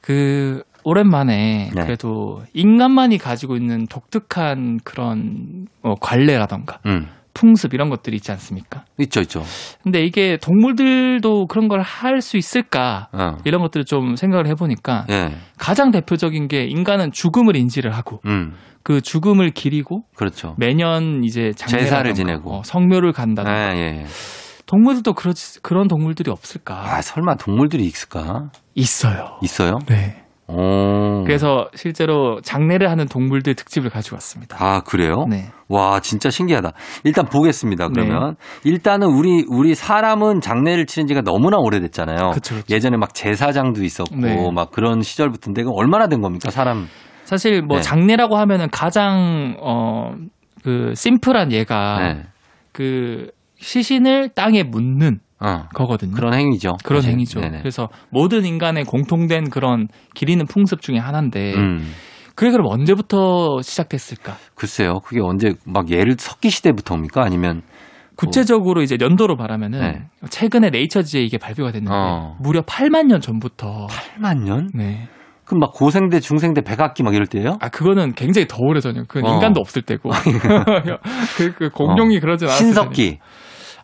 그 0.00 0.62
오랜만에 0.84 1.70
네. 1.74 1.82
그래도 1.84 2.42
인간만이 2.54 3.18
가지고 3.18 3.56
있는 3.56 3.86
독특한 3.86 4.80
그런 4.84 5.66
어, 5.82 5.94
관례라던가 5.94 6.80
음. 6.86 7.06
풍습 7.34 7.72
이런 7.72 7.88
것들이 7.88 8.16
있지 8.16 8.30
않습니까? 8.32 8.84
있죠, 8.98 9.20
있죠. 9.22 9.42
근데 9.82 10.04
이게 10.04 10.36
동물들도 10.36 11.46
그런 11.46 11.68
걸 11.68 11.80
할 11.80 12.20
수 12.20 12.36
있을까? 12.36 13.08
어. 13.12 13.36
이런 13.44 13.62
것들을 13.62 13.84
좀 13.86 14.16
생각을 14.16 14.46
해보니까 14.48 15.06
예. 15.10 15.30
가장 15.56 15.90
대표적인 15.92 16.48
게 16.48 16.64
인간은 16.64 17.12
죽음을 17.12 17.56
인지를 17.56 17.92
하고 17.96 18.20
음. 18.26 18.52
그 18.82 19.00
죽음을 19.00 19.50
기리고 19.50 20.02
그렇죠. 20.16 20.56
매년 20.58 21.22
이제 21.24 21.52
제사를 21.54 22.12
지내고. 22.12 22.50
어, 22.52 22.62
성묘를 22.64 23.10
예, 23.10 23.12
간다든가 23.12 23.76
예. 23.76 24.04
동물들도 24.66 25.12
그러, 25.14 25.32
그런 25.62 25.88
동물들이 25.88 26.30
없을까? 26.30 26.74
아, 26.74 27.02
설마 27.02 27.36
동물들이 27.36 27.84
있을까? 27.84 28.50
있어요. 28.74 29.38
있어요? 29.42 29.78
네. 29.86 30.18
오. 30.48 31.22
그래서 31.24 31.68
실제로 31.74 32.40
장례를 32.42 32.90
하는 32.90 33.06
동물들 33.06 33.54
특집을 33.54 33.90
가지고 33.90 34.16
왔습니다. 34.16 34.56
아, 34.58 34.80
그래요? 34.80 35.24
네. 35.28 35.50
와, 35.68 36.00
진짜 36.00 36.30
신기하다. 36.30 36.72
일단 37.04 37.24
보겠습니다, 37.26 37.88
그러면. 37.88 38.36
일단은 38.64 39.08
우리, 39.08 39.44
우리 39.48 39.74
사람은 39.74 40.40
장례를 40.40 40.86
치른 40.86 41.06
지가 41.06 41.22
너무나 41.22 41.56
오래됐잖아요. 41.58 42.32
그쵸, 42.32 42.56
그쵸. 42.56 42.74
예전에 42.74 42.96
막 42.98 43.14
제사장도 43.14 43.82
있었고, 43.82 44.16
네. 44.16 44.50
막 44.52 44.70
그런 44.72 45.00
시절부터인데, 45.00 45.62
이거 45.62 45.70
얼마나 45.74 46.08
된 46.08 46.20
겁니까, 46.20 46.50
사람? 46.50 46.86
사실 47.24 47.62
뭐 47.62 47.78
네. 47.78 47.82
장례라고 47.82 48.36
하면은 48.36 48.68
가장 48.70 49.56
어그 49.58 50.92
심플한 50.94 51.50
예가 51.50 51.98
네. 52.00 52.22
그 52.72 53.30
시신을 53.62 54.30
땅에 54.34 54.62
묻는 54.62 55.20
어. 55.40 55.64
거거든요. 55.74 56.12
그런 56.14 56.34
행위죠. 56.34 56.72
그런 56.84 57.00
사실. 57.00 57.12
행위죠. 57.12 57.40
네네. 57.40 57.58
그래서 57.60 57.88
모든 58.10 58.44
인간의 58.44 58.84
공통된 58.84 59.50
그런 59.50 59.88
기리는 60.14 60.44
풍습 60.46 60.82
중에 60.82 60.98
하나인데 60.98 61.54
음. 61.54 61.92
그게 62.34 62.50
그럼 62.50 62.66
언제부터 62.68 63.60
시작됐을까? 63.62 64.36
글쎄요. 64.54 65.00
그게 65.04 65.20
언제, 65.20 65.52
막 65.66 65.90
예를 65.90 66.16
석기 66.18 66.48
시대부터입니까? 66.48 67.22
아니면, 67.22 67.62
구체적으로 68.16 68.82
이제 68.82 68.96
연도로 69.00 69.36
말하면은 69.36 69.80
네. 69.80 70.02
최근에 70.30 70.70
네이처지에 70.70 71.22
이게 71.22 71.38
발표가 71.38 71.72
됐는데 71.72 71.94
어. 71.94 72.36
무려 72.40 72.62
8만 72.62 73.06
년 73.06 73.20
전부터 73.20 73.86
8만 73.88 74.44
년? 74.44 74.68
네. 74.74 75.08
그럼 75.44 75.60
막 75.60 75.72
고생대, 75.74 76.20
중생대, 76.20 76.62
백악기 76.62 77.02
막 77.02 77.14
이럴 77.14 77.26
때예요 77.26 77.56
아 77.60 77.68
그거는 77.68 78.12
굉장히 78.14 78.46
더 78.46 78.56
오래전이요. 78.60 79.04
그건 79.08 79.30
어. 79.30 79.34
인간도 79.34 79.60
없을 79.60 79.82
때고 79.82 80.10
그, 81.36 81.52
그 81.54 81.70
공룡이 81.70 82.20
그러진 82.20 82.48
않았을 82.48 82.66
신석기. 82.66 83.02
텐데. 83.02 83.18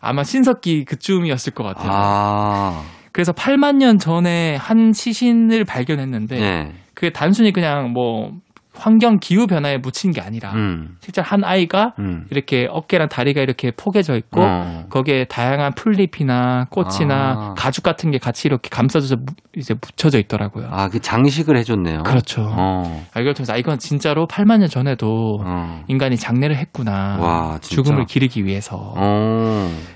아마 0.01 0.23
신석기 0.23 0.85
그쯤이었을 0.85 1.53
것 1.53 1.63
같아요. 1.63 1.91
아. 1.91 2.83
그래서 3.11 3.31
8만 3.31 3.77
년 3.77 3.97
전에 3.97 4.55
한 4.55 4.93
시신을 4.93 5.65
발견했는데 5.65 6.39
예. 6.39 6.71
그게 6.93 7.11
단순히 7.11 7.51
그냥 7.51 7.91
뭐 7.91 8.31
환경 8.79 9.17
기후 9.19 9.45
변화에 9.47 9.77
묻힌 9.77 10.11
게 10.11 10.21
아니라 10.21 10.51
음. 10.53 10.95
실제 11.01 11.21
한 11.21 11.43
아이가 11.43 11.93
음. 11.99 12.25
이렇게 12.31 12.67
어깨랑 12.69 13.09
다리가 13.09 13.41
이렇게 13.41 13.71
포개져 13.71 14.15
있고 14.15 14.41
어. 14.41 14.85
거기에 14.89 15.25
다양한 15.25 15.73
풀잎이나 15.75 16.67
꽃이나 16.69 17.15
아. 17.15 17.53
가죽 17.57 17.83
같은 17.83 18.11
게 18.11 18.17
같이 18.17 18.47
이렇게 18.47 18.69
감싸져서 18.69 19.17
무- 19.17 19.33
이제 19.57 19.73
묻혀져 19.73 20.19
있더라고요. 20.19 20.67
아, 20.71 20.87
그 20.89 20.99
장식을 20.99 21.57
해줬네요. 21.57 22.03
그렇죠. 22.03 22.45
어. 22.49 23.05
아, 23.13 23.19
이걸 23.19 23.33
통해서 23.33 23.53
아, 23.53 23.57
이건 23.57 23.77
진짜로 23.79 24.27
8만 24.27 24.59
년 24.59 24.69
전에도 24.69 25.39
어. 25.43 25.83
인간이 25.87 26.15
장례를 26.17 26.55
했구나. 26.55 27.17
와? 27.19 27.57
죽음을 27.61 28.05
기리기 28.05 28.45
위해서. 28.45 28.93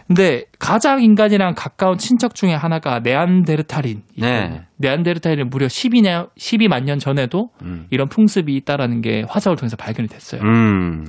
어. 0.03 0.07
근데 0.07 0.45
가장 0.59 1.01
인간이랑 1.01 1.53
가까운 1.55 1.97
친척 1.97 2.35
중에 2.35 2.53
하나가 2.53 2.99
네안데르탈인. 2.99 4.03
네. 4.19 4.61
네안데르탈인은 4.77 5.49
무려 5.49 5.67
12년, 5.67 6.29
12만 6.37 6.83
년 6.83 6.99
전에도 6.99 7.49
음. 7.63 7.87
이런 7.89 8.07
풍습이 8.09 8.53
있다라는 8.55 9.01
게 9.01 9.23
화석을 9.27 9.55
통해서 9.57 9.75
발견이 9.77 10.07
됐어요. 10.07 10.41
음. 10.41 11.05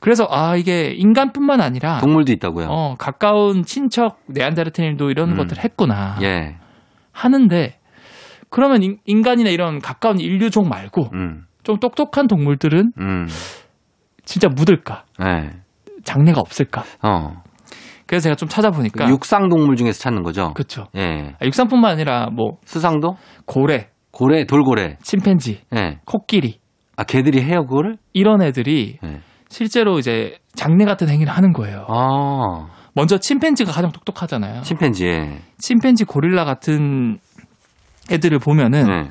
그래서 0.00 0.28
아 0.30 0.54
이게 0.54 0.90
인간뿐만 0.90 1.62
아니라 1.62 1.98
동물도 1.98 2.30
있다고요. 2.32 2.66
어, 2.68 2.94
가까운 2.98 3.62
친척 3.62 4.18
네안데르탈인도 4.26 5.10
이런 5.10 5.30
음. 5.30 5.36
것들 5.36 5.64
했구나 5.64 6.18
예. 6.20 6.56
하는데 7.12 7.78
그러면 8.50 8.82
인, 8.82 8.98
인간이나 9.06 9.48
이런 9.48 9.78
가까운 9.78 10.20
인류종 10.20 10.68
말고 10.68 11.10
음. 11.14 11.44
좀 11.62 11.78
똑똑한 11.78 12.26
동물들은 12.26 12.92
음. 12.98 13.26
진짜 14.26 14.48
묻을까 14.48 15.04
예. 15.24 15.52
장래가 16.04 16.38
없을까 16.40 16.84
어. 17.02 17.42
그래서 18.06 18.24
제가 18.24 18.36
좀 18.36 18.48
찾아보니까 18.48 19.08
육상 19.08 19.48
동물 19.48 19.76
중에서 19.76 19.98
찾는 19.98 20.22
거죠. 20.22 20.52
그렇죠 20.54 20.86
예. 20.96 21.34
아, 21.40 21.44
육상뿐만 21.44 21.90
아니라 21.92 22.28
뭐 22.30 22.58
수상도? 22.64 23.16
고래 23.46 23.88
고래, 24.14 24.44
돌고래. 24.46 24.96
침팬지 25.02 25.62
예. 25.74 25.98
코끼리 26.04 26.60
아, 26.96 27.02
걔들이 27.02 27.42
해요, 27.42 27.66
그거를? 27.66 27.96
이런 28.12 28.42
애들이 28.42 28.98
예. 29.04 29.20
실제로 29.48 29.98
이제 29.98 30.38
장내 30.54 30.84
같은 30.84 31.08
행위를 31.08 31.32
하는 31.32 31.52
거예요. 31.52 31.84
아. 31.88 32.68
먼저 32.94 33.18
침팬지가 33.18 33.72
가장 33.72 33.90
똑똑하잖아요. 33.90 34.62
침팬지. 34.62 35.06
예. 35.06 35.40
침팬지, 35.58 36.04
고릴라 36.04 36.44
같은 36.44 37.18
애들을 38.10 38.38
보면은 38.38 38.86
예. 38.88 39.08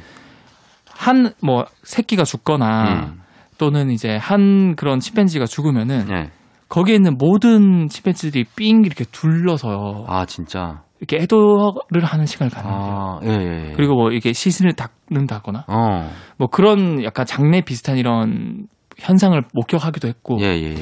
한뭐 0.87 1.65
새끼가 1.83 2.23
죽거나 2.23 2.93
음. 2.93 3.21
또는 3.57 3.91
이제 3.91 4.15
한 4.15 4.75
그런 4.77 4.99
침팬지가 4.99 5.45
죽으면은 5.45 6.07
예. 6.11 6.31
거기에 6.73 6.95
있는 6.95 7.17
모든 7.19 7.87
침팬지들이 7.87 8.45
삥 8.55 8.83
이렇게 8.83 9.05
둘러서 9.05 10.05
아, 10.07 10.25
진짜. 10.25 10.81
이렇게 10.99 11.17
애도를 11.17 12.03
하는 12.03 12.25
시간을 12.25 12.49
갖는데요. 12.49 12.91
아, 12.91 13.19
예, 13.25 13.29
예. 13.29 13.69
예. 13.69 13.73
그리고 13.75 13.93
뭐 13.93 14.11
이게 14.11 14.33
시신을 14.33 14.73
닦는다거나 14.73 15.65
어. 15.67 16.09
뭐 16.39 16.47
그런 16.47 17.03
약간 17.03 17.27
장례 17.27 17.61
비슷한 17.61 17.97
이런 17.97 18.65
현상을 18.97 19.39
목격하기도 19.53 20.07
했고 20.07 20.37
예, 20.39 20.45
예, 20.45 20.71
예. 20.71 20.75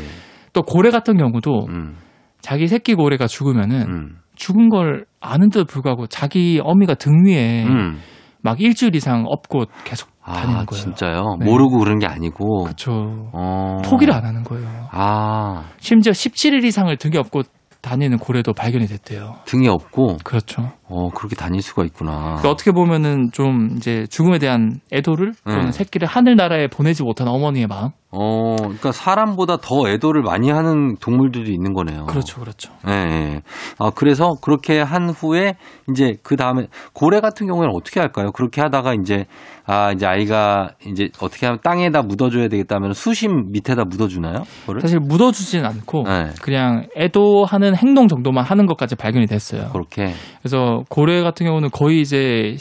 또 0.54 0.62
고래 0.62 0.91
같은 0.91 1.17
경우도 1.17 1.65
음. 1.67 1.97
자기 2.39 2.69
새끼 2.69 2.95
고래가 2.95 3.27
죽으면은 3.27 3.82
음. 3.82 4.17
죽은 4.36 4.69
걸 4.69 5.06
아는데도 5.19 5.65
불구하고 5.65 6.08
자기 6.08 6.62
어미가 6.63 6.93
등 6.95 7.25
위에 7.25 7.65
음. 7.65 7.99
막 8.41 8.62
일주일 8.62 8.95
이상 8.95 9.25
업고 9.27 9.65
계속 9.84 10.11
아, 10.23 10.34
다니는 10.34 10.65
거예요. 10.65 10.84
진짜요? 10.84 11.38
네. 11.39 11.45
모르고 11.45 11.79
그런 11.79 11.99
게 11.99 12.05
아니고. 12.07 12.63
그렇죠. 12.63 13.29
어. 13.34 13.77
포기를 13.84 14.13
안 14.13 14.25
하는 14.25 14.43
거예요. 14.43 14.67
아, 14.91 15.65
심지어 15.79 16.12
17일 16.12 16.63
이상을 16.63 16.95
등에 16.97 17.17
업고 17.17 17.43
다니는 17.81 18.19
고래도 18.19 18.53
발견이 18.53 18.86
됐대요. 18.86 19.38
등이 19.45 19.67
없고, 19.67 20.17
그렇죠. 20.23 20.71
어, 20.88 21.10
그렇게 21.10 21.36
다닐 21.36 21.62
수가 21.63 21.84
있구나. 21.84 22.12
그러니까 22.12 22.49
어떻게 22.51 22.71
보면은 22.71 23.31
좀 23.31 23.71
이제 23.75 24.05
죽음에 24.07 24.38
대한 24.38 24.79
애도를 24.93 25.34
또는 25.43 25.65
네. 25.65 25.71
새끼를 25.71 26.07
하늘나라에 26.07 26.67
보내지 26.67 27.01
못한 27.03 27.27
어머니의 27.27 27.65
마음. 27.65 27.89
어, 28.13 28.58
그러니까 28.58 28.91
사람보다 28.91 29.58
더 29.58 29.89
애도를 29.89 30.21
많이 30.21 30.52
하는 30.52 30.97
동물들도 30.97 31.50
있는 31.50 31.74
거네요. 31.74 32.06
그렇죠, 32.08 32.41
그렇죠. 32.41 32.74
예, 32.88 32.91
예. 32.91 33.41
아, 33.80 33.89
그래서 33.95 34.34
그렇게 34.41 34.82
한 34.82 35.10
후에 35.10 35.56
이제 35.89 36.15
그 36.21 36.36
다음에 36.36 36.67
고래 36.91 37.21
같은 37.21 37.47
경우에는 37.47 37.74
어떻게 37.74 38.02
할까요? 38.02 38.32
그렇게 38.34 38.60
하다가 38.60 38.95
이제 38.95 39.26
아, 39.65 39.93
이제 39.93 40.06
아이가 40.06 40.71
이제 40.86 41.08
어떻게 41.21 41.45
하면 41.45 41.60
땅에다 41.63 42.02
묻어줘야 42.02 42.50
되겠다면 42.50 42.91
수심 42.91 43.52
밑에다 43.52 43.86
묻어주나요? 43.86 44.43
그거를? 44.62 44.82
사실 44.82 45.00
묻어주진 45.00 45.65
않고 45.65 46.04
네. 46.04 46.32
그냥 46.41 46.88
애도하는 46.97 47.78
행동 47.78 48.10
정도만 48.10 48.43
하는 48.43 48.65
것까지 48.65 48.95
발견이 48.97 49.26
됐어요. 49.28 49.69
그렇게. 49.71 50.13
그래서 50.41 50.84
고래 50.89 51.21
같은 51.21 51.45
경우는 51.45 51.69
거의 51.71 52.02
이제 52.02 52.58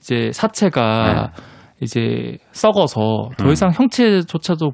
이제 0.00 0.30
사체가 0.32 1.32
이제 1.82 2.38
썩어서 2.52 3.28
더 3.36 3.44
네. 3.44 3.50
음. 3.50 3.52
이상 3.52 3.70
형체조차도 3.72 4.70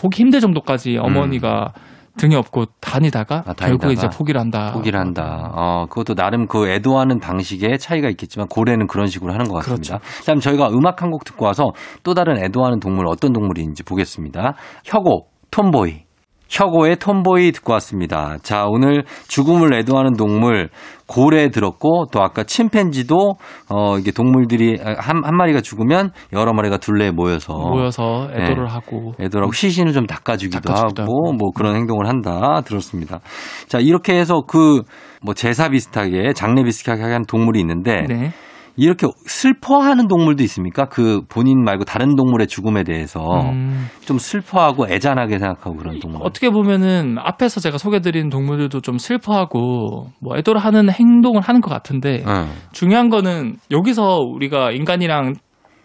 보기 0.00 0.22
힘들 0.22 0.40
정도까지 0.40 0.96
어머니가 0.98 1.72
등에 2.16 2.34
업고 2.34 2.64
다니다가 2.80 3.44
아, 3.46 3.52
다니다가 3.52 3.92
이제 3.92 4.08
포기를 4.08 4.40
한다. 4.40 4.72
포기를 4.72 4.98
한다. 4.98 5.52
어, 5.54 5.86
그것도 5.88 6.14
나름 6.14 6.46
그 6.46 6.68
애도하는 6.68 7.20
방식에 7.20 7.76
차이가 7.76 8.08
있겠지만 8.10 8.48
고래는 8.48 8.88
그런 8.88 9.06
식으로 9.06 9.32
하는 9.32 9.46
것 9.46 9.54
같습니다. 9.56 9.98
그렇죠. 9.98 10.24
다음 10.26 10.40
저희가 10.40 10.68
음악 10.70 11.02
한 11.02 11.10
곡 11.10 11.24
듣고 11.24 11.46
와서 11.46 11.70
또 12.02 12.14
다른 12.14 12.36
애도하는 12.42 12.80
동물 12.80 13.06
어떤 13.08 13.32
동물인지 13.32 13.82
보겠습니다. 13.84 14.54
혁오, 14.84 15.26
톰보이. 15.50 16.09
혁오의 16.50 16.96
톰보이 16.96 17.52
듣고 17.52 17.72
왔습니다. 17.74 18.36
자, 18.42 18.66
오늘 18.66 19.04
죽음을 19.28 19.72
애도하는 19.72 20.14
동물 20.16 20.68
고래 21.06 21.48
들었고 21.50 22.06
또 22.12 22.22
아까 22.22 22.44
침팬지도 22.44 23.34
어 23.68 23.98
이게 23.98 24.10
동물들이 24.10 24.78
한, 24.80 25.24
한 25.24 25.36
마리가 25.36 25.60
죽으면 25.60 26.10
여러 26.32 26.52
마리가 26.52 26.76
둘레에 26.76 27.10
모여서 27.10 27.52
모여서 27.54 28.28
애도를 28.32 28.66
네. 28.66 28.72
하고 28.72 29.14
애들하고 29.18 29.50
시신을 29.52 29.92
좀 29.92 30.06
닦아주기도 30.06 30.60
닦아주기도 30.60 31.02
하고 31.02 31.12
하고. 31.12 31.32
뭐 31.32 31.50
그런 31.50 31.74
행동을 31.74 32.06
한다 32.06 32.60
들었습니다. 32.64 33.20
자 33.68 33.78
이렇게 33.78 34.18
해서 34.18 34.42
그 34.46 34.82
뭐 35.22 35.34
제사 35.34 35.68
비슷하게 35.68 36.32
장례 36.32 36.62
비슷하게 36.64 37.02
한 37.02 37.24
동물이 37.26 37.60
있는데 37.60 38.06
네. 38.08 38.32
이렇게 38.76 39.06
슬퍼하는 39.26 40.08
동물도 40.08 40.42
있습니까? 40.44 40.86
그 40.86 41.22
본인 41.28 41.62
말고 41.62 41.84
다른 41.84 42.16
동물의 42.16 42.46
죽음에 42.46 42.84
대해서 42.84 43.20
음, 43.50 43.86
좀 44.00 44.18
슬퍼하고 44.18 44.88
애잔하게 44.88 45.38
생각하고 45.38 45.76
그런 45.76 45.98
동물. 45.98 46.20
어떻게 46.22 46.50
보면은 46.50 47.16
앞에서 47.18 47.60
제가 47.60 47.78
소개드린 47.78 48.28
동물들도 48.30 48.80
좀 48.80 48.98
슬퍼하고 48.98 50.08
뭐 50.20 50.36
애도를 50.36 50.60
하는 50.60 50.90
행동을 50.90 51.40
하는 51.42 51.60
것 51.60 51.70
같은데 51.70 52.24
응. 52.26 52.48
중요한 52.72 53.08
거는 53.08 53.56
여기서 53.70 54.18
우리가 54.18 54.70
인간이랑 54.72 55.34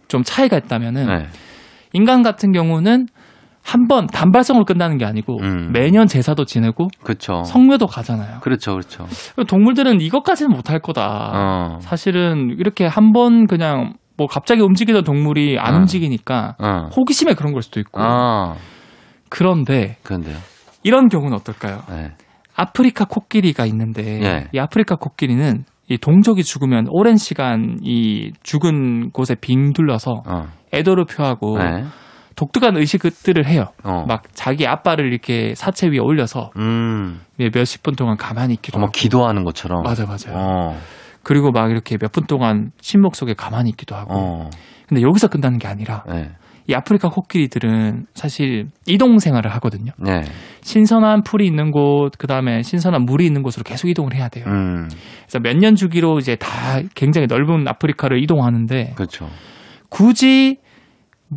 좀 0.07 0.23
차이가 0.23 0.57
있다면은 0.57 1.07
네. 1.07 1.25
인간 1.93 2.23
같은 2.23 2.51
경우는 2.51 3.07
한 3.67 3.87
번 3.87 4.05
단발성으로 4.07 4.63
끝나는 4.65 4.97
게 4.97 5.05
아니고 5.05 5.39
음. 5.41 5.71
매년 5.73 6.05
제사도 6.07 6.45
지내고 6.45 6.87
그렇죠. 7.03 7.43
성묘도 7.43 7.87
가잖아요. 7.87 8.39
그렇죠, 8.41 8.73
그렇죠. 8.73 9.05
동물들은 9.47 10.01
이것까지는 10.01 10.51
못할 10.51 10.79
거다. 10.79 11.31
어. 11.33 11.77
사실은 11.81 12.55
이렇게 12.59 12.85
한 12.85 13.11
번 13.11 13.47
그냥 13.47 13.93
뭐 14.17 14.27
갑자기 14.27 14.61
움직이던 14.61 15.03
동물이 15.03 15.57
안 15.59 15.73
어. 15.73 15.77
움직이니까 15.79 16.55
어. 16.59 16.87
호기심에 16.95 17.33
그런 17.33 17.53
걸 17.53 17.61
수도 17.63 17.79
있고. 17.79 18.01
아, 18.01 18.55
그런데 19.29 19.97
그런데요. 20.03 20.37
이런 20.83 21.07
경우는 21.09 21.33
어떨까요? 21.37 21.81
네. 21.89 22.11
아프리카 22.55 23.05
코끼리가 23.05 23.65
있는데 23.65 24.21
예. 24.23 24.47
이 24.53 24.59
아프리카 24.59 24.95
코끼리는 24.95 25.65
이 25.89 25.97
동족이 25.97 26.43
죽으면 26.43 26.85
오랜 26.89 27.17
시간 27.17 27.77
이 27.81 28.31
죽은 28.43 29.09
곳에 29.11 29.35
빙 29.35 29.73
둘러서 29.73 30.21
어. 30.27 30.45
애도를 30.73 31.05
표하고 31.05 31.57
네. 31.57 31.83
독특한 32.35 32.75
의식들을 32.77 33.45
해요. 33.47 33.67
어. 33.83 34.05
막 34.07 34.23
자기 34.33 34.67
아빠를 34.67 35.11
이렇게 35.11 35.53
사체 35.55 35.87
위에 35.87 35.99
올려서 35.99 36.51
음. 36.57 37.21
몇십 37.37 37.83
분 37.83 37.95
동안 37.95 38.17
가만히 38.17 38.53
있기도 38.55 38.77
뭐 38.77 38.87
하고. 38.87 38.91
기도하는 38.91 39.43
것처럼. 39.43 39.83
맞아 39.83 40.05
맞아요. 40.05 40.35
어. 40.37 40.77
그리고 41.23 41.51
막 41.51 41.71
이렇게 41.71 41.97
몇 41.97 42.11
분 42.11 42.25
동안 42.25 42.71
신목 42.81 43.15
속에 43.15 43.33
가만히 43.33 43.69
있기도 43.71 43.95
하고. 43.95 44.13
어. 44.13 44.49
근데 44.87 45.01
여기서 45.01 45.27
끝나는 45.29 45.57
게 45.57 45.67
아니라 45.67 46.03
네. 46.07 46.29
이 46.67 46.73
아프리카 46.73 47.09
코끼리들은 47.09 48.05
사실 48.13 48.67
이동 48.87 49.19
생활을 49.19 49.51
하거든요. 49.55 49.91
네. 49.97 50.21
신선한 50.61 51.21
풀이 51.23 51.45
있는 51.45 51.71
곳, 51.71 52.11
그 52.17 52.27
다음에 52.27 52.61
신선한 52.63 53.03
물이 53.05 53.25
있는 53.25 53.43
곳으로 53.43 53.63
계속 53.63 53.87
이동을 53.87 54.15
해야 54.15 54.29
돼요. 54.29 54.45
음. 54.47 54.87
그래서 55.23 55.39
몇 55.39 55.57
년 55.57 55.75
주기로 55.75 56.17
이제 56.19 56.35
다 56.35 56.79
굉장히 56.95 57.27
넓은 57.27 57.67
아프리카를 57.67 58.21
이동하는데 58.23 58.93
그렇죠. 58.95 59.27
굳이 59.89 60.57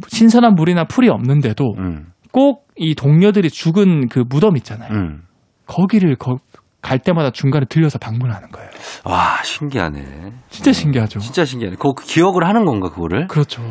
신선한 0.09 0.55
물이나 0.55 0.85
풀이 0.85 1.09
없는데도 1.09 1.65
음. 1.79 2.07
꼭이 2.33 2.95
동료들이 2.97 3.51
죽은 3.51 4.09
그 4.09 4.23
무덤 4.29 4.57
있잖아요. 4.57 4.93
음. 4.93 5.23
거기를 5.67 6.17
거- 6.17 6.39
갈 6.81 6.99
때마다 6.99 7.31
중간에 7.31 7.67
들려서 7.69 7.99
방문하는 7.99 8.49
거예요. 8.51 8.71
와, 9.05 9.43
신기하네. 9.43 10.33
진짜 10.49 10.73
신기하죠. 10.73 11.19
진짜 11.19 11.45
신기하네. 11.45 11.77
그 11.79 11.93
기억을 12.05 12.47
하는 12.47 12.65
건가, 12.65 12.89
그거를? 12.91 13.27
그렇죠. 13.27 13.63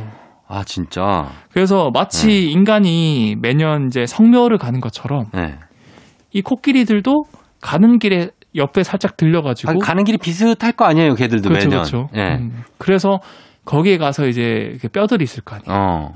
아, 0.47 0.63
진짜. 0.65 1.29
그래서 1.51 1.89
마치 1.93 2.49
인간이 2.51 3.35
매년 3.41 3.87
이제 3.87 4.05
성묘를 4.05 4.57
가는 4.57 4.79
것처럼 4.81 5.25
네. 5.33 5.55
이 6.31 6.41
코끼리들도 6.41 7.23
가는 7.61 7.97
길에 7.99 8.29
옆에 8.55 8.83
살짝 8.83 9.17
들려가지고 9.17 9.71
아, 9.71 9.75
가는 9.81 10.03
길이 10.03 10.17
비슷할 10.17 10.71
거 10.73 10.85
아니에요, 10.85 11.15
걔들도 11.15 11.49
그렇죠, 11.49 11.69
매년. 11.69 11.83
그렇죠. 11.83 12.09
예. 12.15 12.37
음, 12.37 12.63
그래서 12.77 13.19
거기에 13.67 13.97
가서 13.97 14.25
이제 14.27 14.41
이렇게 14.41 14.87
뼈들이 14.87 15.23
있을 15.23 15.43
거 15.43 15.55
아니에요. 15.55 15.71
어. 15.77 16.13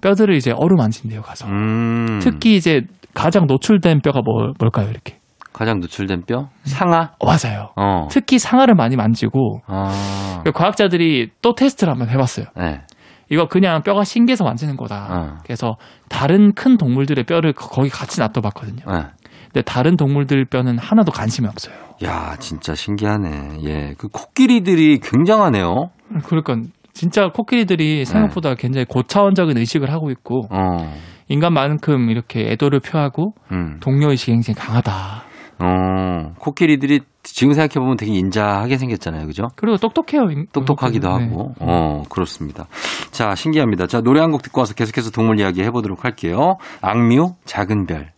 뼈들을 0.00 0.34
이제 0.36 0.52
어루만진대요 0.54 1.22
가서. 1.22 1.46
음. 1.48 2.20
특히 2.22 2.54
이제 2.56 2.82
가장 3.14 3.46
노출된 3.46 4.00
뼈가 4.02 4.20
뭐, 4.24 4.52
뭘까요, 4.60 4.88
이렇게? 4.90 5.18
가장 5.52 5.80
노출된 5.80 6.22
뼈? 6.26 6.50
상아? 6.64 7.10
어, 7.18 7.26
맞아요. 7.26 7.70
어. 7.74 8.06
특히 8.10 8.38
상아를 8.38 8.74
많이 8.76 8.94
만지고 8.94 9.60
아. 9.66 10.42
과학자들이 10.54 11.30
또 11.42 11.54
테스트를 11.54 11.90
한번 11.92 12.10
해봤어요. 12.10 12.46
네. 12.56 12.82
이거 13.30 13.46
그냥 13.46 13.82
뼈가 13.82 14.04
신기해서 14.04 14.44
만지는 14.44 14.76
거다. 14.76 15.08
어. 15.10 15.38
그래서 15.44 15.76
다른 16.08 16.52
큰 16.54 16.76
동물들의 16.76 17.24
뼈를 17.24 17.52
거- 17.54 17.68
거기 17.68 17.88
같이 17.88 18.20
놔둬봤거든요. 18.20 18.84
네. 18.86 19.02
근데 19.46 19.62
다른 19.62 19.96
동물들 19.96 20.44
뼈는 20.44 20.78
하나도 20.78 21.10
관심이 21.10 21.48
없어요. 21.48 21.74
야, 22.04 22.36
진짜 22.38 22.74
신기하네. 22.74 23.58
예. 23.64 23.94
그 23.98 24.08
코끼리들이 24.08 25.00
굉장하네요. 25.00 25.88
그러니까 26.24 26.56
진짜 26.92 27.28
코끼리들이 27.28 28.04
생각보다 28.04 28.54
굉장히 28.54 28.84
고차원적인 28.86 29.56
의식을 29.56 29.90
하고 29.92 30.10
있고 30.10 30.42
어. 30.50 30.92
인간만큼 31.28 32.10
이렇게 32.10 32.50
애도를 32.52 32.80
표하고 32.80 33.34
음. 33.52 33.78
동료 33.80 34.10
의식이 34.10 34.32
굉장히 34.32 34.56
강하다. 34.58 35.22
어, 35.60 36.32
코끼리들이 36.38 37.00
지금 37.24 37.52
생각해 37.52 37.80
보면 37.84 37.96
되게 37.96 38.12
인자하게 38.12 38.78
생겼잖아요. 38.78 39.26
그죠? 39.26 39.48
그리고 39.56 39.76
똑똑해요. 39.76 40.30
인- 40.30 40.46
똑똑하기도 40.52 41.08
네. 41.18 41.24
하고. 41.26 41.52
어, 41.60 42.02
그렇습니다. 42.08 42.66
자, 43.10 43.34
신기합니다. 43.34 43.86
자, 43.86 44.00
노래 44.00 44.20
한 44.20 44.30
곡 44.30 44.42
듣고 44.42 44.60
와서 44.60 44.72
계속해서 44.74 45.10
동물 45.10 45.38
이야기 45.40 45.62
해보도록 45.62 46.04
할게요. 46.04 46.56
악뮤, 46.80 47.34
작은 47.44 47.86
별. 47.86 48.12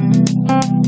매 0.00 0.79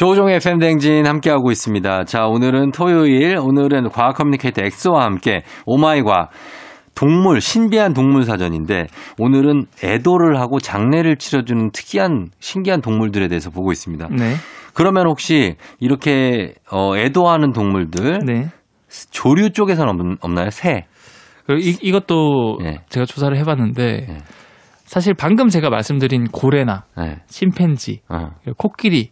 조우종의 0.00 0.36
FM대행진 0.36 1.06
함께하고 1.06 1.50
있습니다. 1.50 2.04
자, 2.04 2.24
오늘은 2.24 2.70
토요일, 2.70 3.36
오늘은 3.36 3.90
과학 3.90 4.16
communicator 4.16 4.62
엑소와 4.62 5.04
함께 5.04 5.42
oh 5.66 5.84
my 5.84 6.03
과 6.03 6.30
동물, 6.94 7.42
신비한 7.42 7.92
동물 7.92 8.22
사전인데 8.22 8.86
오늘은 9.18 9.66
애도를 9.84 10.40
하고 10.40 10.58
장례를 10.58 11.16
치러주는 11.16 11.72
특이한, 11.72 12.28
신기한 12.38 12.80
동물들에 12.80 13.28
대해서 13.28 13.50
보고 13.50 13.72
있습니다. 13.72 14.08
네. 14.08 14.36
그러면 14.72 15.06
혹시 15.06 15.56
이렇게 15.80 16.54
어, 16.72 16.96
애도하는 16.96 17.52
동물들 17.52 18.20
네. 18.24 18.48
조류 19.10 19.50
쪽에서는 19.50 19.90
없, 20.00 20.24
없나요? 20.24 20.48
새. 20.48 20.86
이, 21.50 21.76
이것도 21.82 22.60
네. 22.62 22.78
제가 22.88 23.04
조사를 23.04 23.36
해봤는데 23.36 24.06
네. 24.08 24.18
사실 24.86 25.12
방금 25.12 25.48
제가 25.48 25.68
말씀드린 25.68 26.24
고래나 26.24 26.84
네. 26.96 27.16
침팬지, 27.26 28.00
어. 28.08 28.30
그리고 28.42 28.56
코끼리 28.56 29.10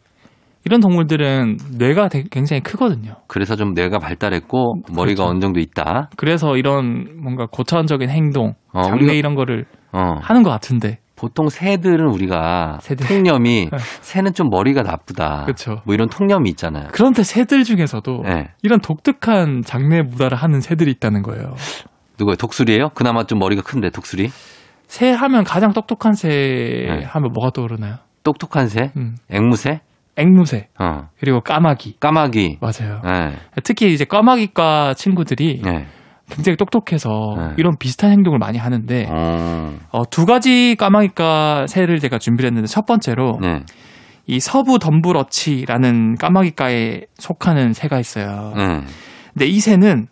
이런 0.68 0.80
동물들은 0.82 1.56
뇌가 1.78 2.10
굉장히 2.30 2.60
크거든요. 2.60 3.14
그래서 3.26 3.56
좀 3.56 3.72
뇌가 3.72 3.98
발달했고 3.98 4.82
머리가 4.92 5.22
그렇죠. 5.24 5.24
어느 5.30 5.40
정도 5.40 5.60
있다. 5.60 6.10
그래서 6.18 6.58
이런 6.58 7.06
뭔가 7.22 7.46
고차원적인 7.50 8.10
행동, 8.10 8.52
어, 8.74 8.82
장례 8.82 9.06
우리가- 9.06 9.16
이런 9.16 9.34
거를 9.34 9.64
어. 9.92 10.16
하는 10.20 10.42
것 10.42 10.50
같은데. 10.50 10.98
보통 11.16 11.48
새들은 11.48 12.06
우리가 12.12 12.78
새들. 12.82 13.06
통념이 13.06 13.70
네. 13.72 13.78
새는 14.02 14.34
좀 14.34 14.50
머리가 14.50 14.82
나쁘다. 14.82 15.44
그쵸. 15.46 15.80
뭐 15.86 15.94
이런 15.94 16.08
통념이 16.10 16.50
있잖아요. 16.50 16.88
그런데 16.92 17.22
새들 17.22 17.64
중에서도 17.64 18.22
네. 18.24 18.48
이런 18.62 18.78
독특한 18.80 19.62
장례 19.64 20.02
무다를 20.02 20.36
하는 20.36 20.60
새들이 20.60 20.90
있다는 20.92 21.22
거예요. 21.22 21.54
누구요? 22.20 22.36
독수리예요? 22.36 22.90
그나마 22.90 23.24
좀 23.24 23.38
머리가 23.38 23.62
큰데 23.62 23.88
독수리? 23.88 24.28
새 24.86 25.10
하면 25.12 25.44
가장 25.44 25.72
똑똑한 25.72 26.12
새 26.12 26.28
네. 26.28 27.04
하면 27.04 27.32
뭐가 27.32 27.52
떠오르나요? 27.52 27.94
똑똑한 28.22 28.68
새? 28.68 28.92
음, 28.98 29.16
앵무새? 29.30 29.80
앵무새 30.18 30.68
어. 30.78 31.08
그리고 31.20 31.40
까마귀 31.40 31.96
까마귀. 32.00 32.58
맞아요. 32.60 33.00
네. 33.04 33.36
특히 33.64 33.92
이제 33.92 34.04
까마귀과 34.04 34.94
친구들이 34.94 35.62
네. 35.64 35.86
굉장히 36.30 36.56
똑똑해서 36.56 37.08
네. 37.38 37.54
이런 37.56 37.76
비슷한 37.78 38.10
행동을 38.10 38.38
많이 38.38 38.58
하는데 38.58 39.06
어. 39.10 39.74
어, 39.90 40.02
두 40.10 40.26
가지 40.26 40.76
까마귀과 40.78 41.66
새를 41.68 41.98
제가 42.00 42.18
준비를 42.18 42.48
했는데 42.48 42.66
첫 42.66 42.84
번째로 42.84 43.38
네. 43.40 43.60
이 44.26 44.40
서부 44.40 44.78
덤불어치라는 44.78 46.16
까마귀과에 46.16 47.02
속하는 47.14 47.72
새가 47.72 47.98
있어요. 47.98 48.52
네. 48.56 48.80
근데 49.32 49.46
이 49.46 49.58
새는 49.60 50.06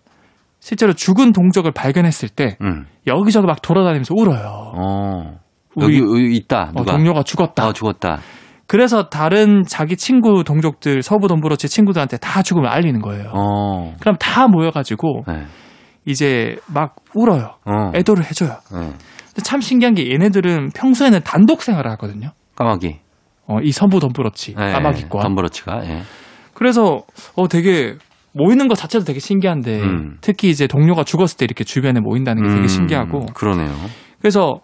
실제로 0.60 0.92
죽은 0.94 1.32
동족을 1.32 1.72
발견했을 1.72 2.28
때 2.30 2.56
음. 2.62 2.86
여기저기 3.06 3.46
막 3.46 3.60
돌아다니면서 3.60 4.14
울어요. 4.16 4.72
어. 4.74 5.38
우리- 5.74 5.98
여기, 5.98 6.24
여기 6.24 6.36
있다. 6.36 6.70
어, 6.74 6.78
누가? 6.78 6.92
동료가 6.92 7.22
죽었다. 7.22 7.68
어, 7.68 7.72
죽었다. 7.74 8.18
그래서 8.66 9.08
다른 9.08 9.62
자기 9.62 9.96
친구 9.96 10.42
동족들 10.44 11.02
서부 11.02 11.28
덤불어치 11.28 11.68
친구들한테 11.68 12.16
다 12.18 12.42
죽음을 12.42 12.68
알리는 12.68 13.00
거예요. 13.00 13.30
어. 13.32 13.94
그럼 14.00 14.16
다 14.18 14.48
모여가지고 14.48 15.22
네. 15.28 15.44
이제 16.04 16.56
막 16.72 16.96
울어요. 17.14 17.54
어. 17.64 17.92
애도를 17.94 18.24
해줘요. 18.24 18.50
네. 18.72 18.78
근데 18.80 19.42
참 19.44 19.60
신기한 19.60 19.94
게 19.94 20.10
얘네들은 20.10 20.70
평소에는 20.74 21.20
단독 21.24 21.62
생활을 21.62 21.90
하거든요. 21.92 22.30
까마귀. 22.56 22.96
어, 23.48 23.58
이 23.62 23.70
서부 23.70 24.00
덤불어치 24.00 24.54
네. 24.54 24.72
까마귀과. 24.72 25.20
덤버러치가. 25.20 25.84
예. 25.84 26.02
그래서 26.54 27.02
어 27.36 27.46
되게 27.48 27.94
모이는 28.32 28.66
것 28.68 28.74
자체도 28.74 29.04
되게 29.04 29.20
신기한데 29.20 29.80
음. 29.80 30.16
특히 30.20 30.50
이제 30.50 30.66
동료가 30.66 31.04
죽었을 31.04 31.38
때 31.38 31.44
이렇게 31.44 31.64
주변에 31.64 32.00
모인다는 32.00 32.42
게 32.42 32.48
되게 32.48 32.62
음, 32.62 32.66
신기하고 32.66 33.26
그러네요. 33.34 33.70
그래서 34.20 34.60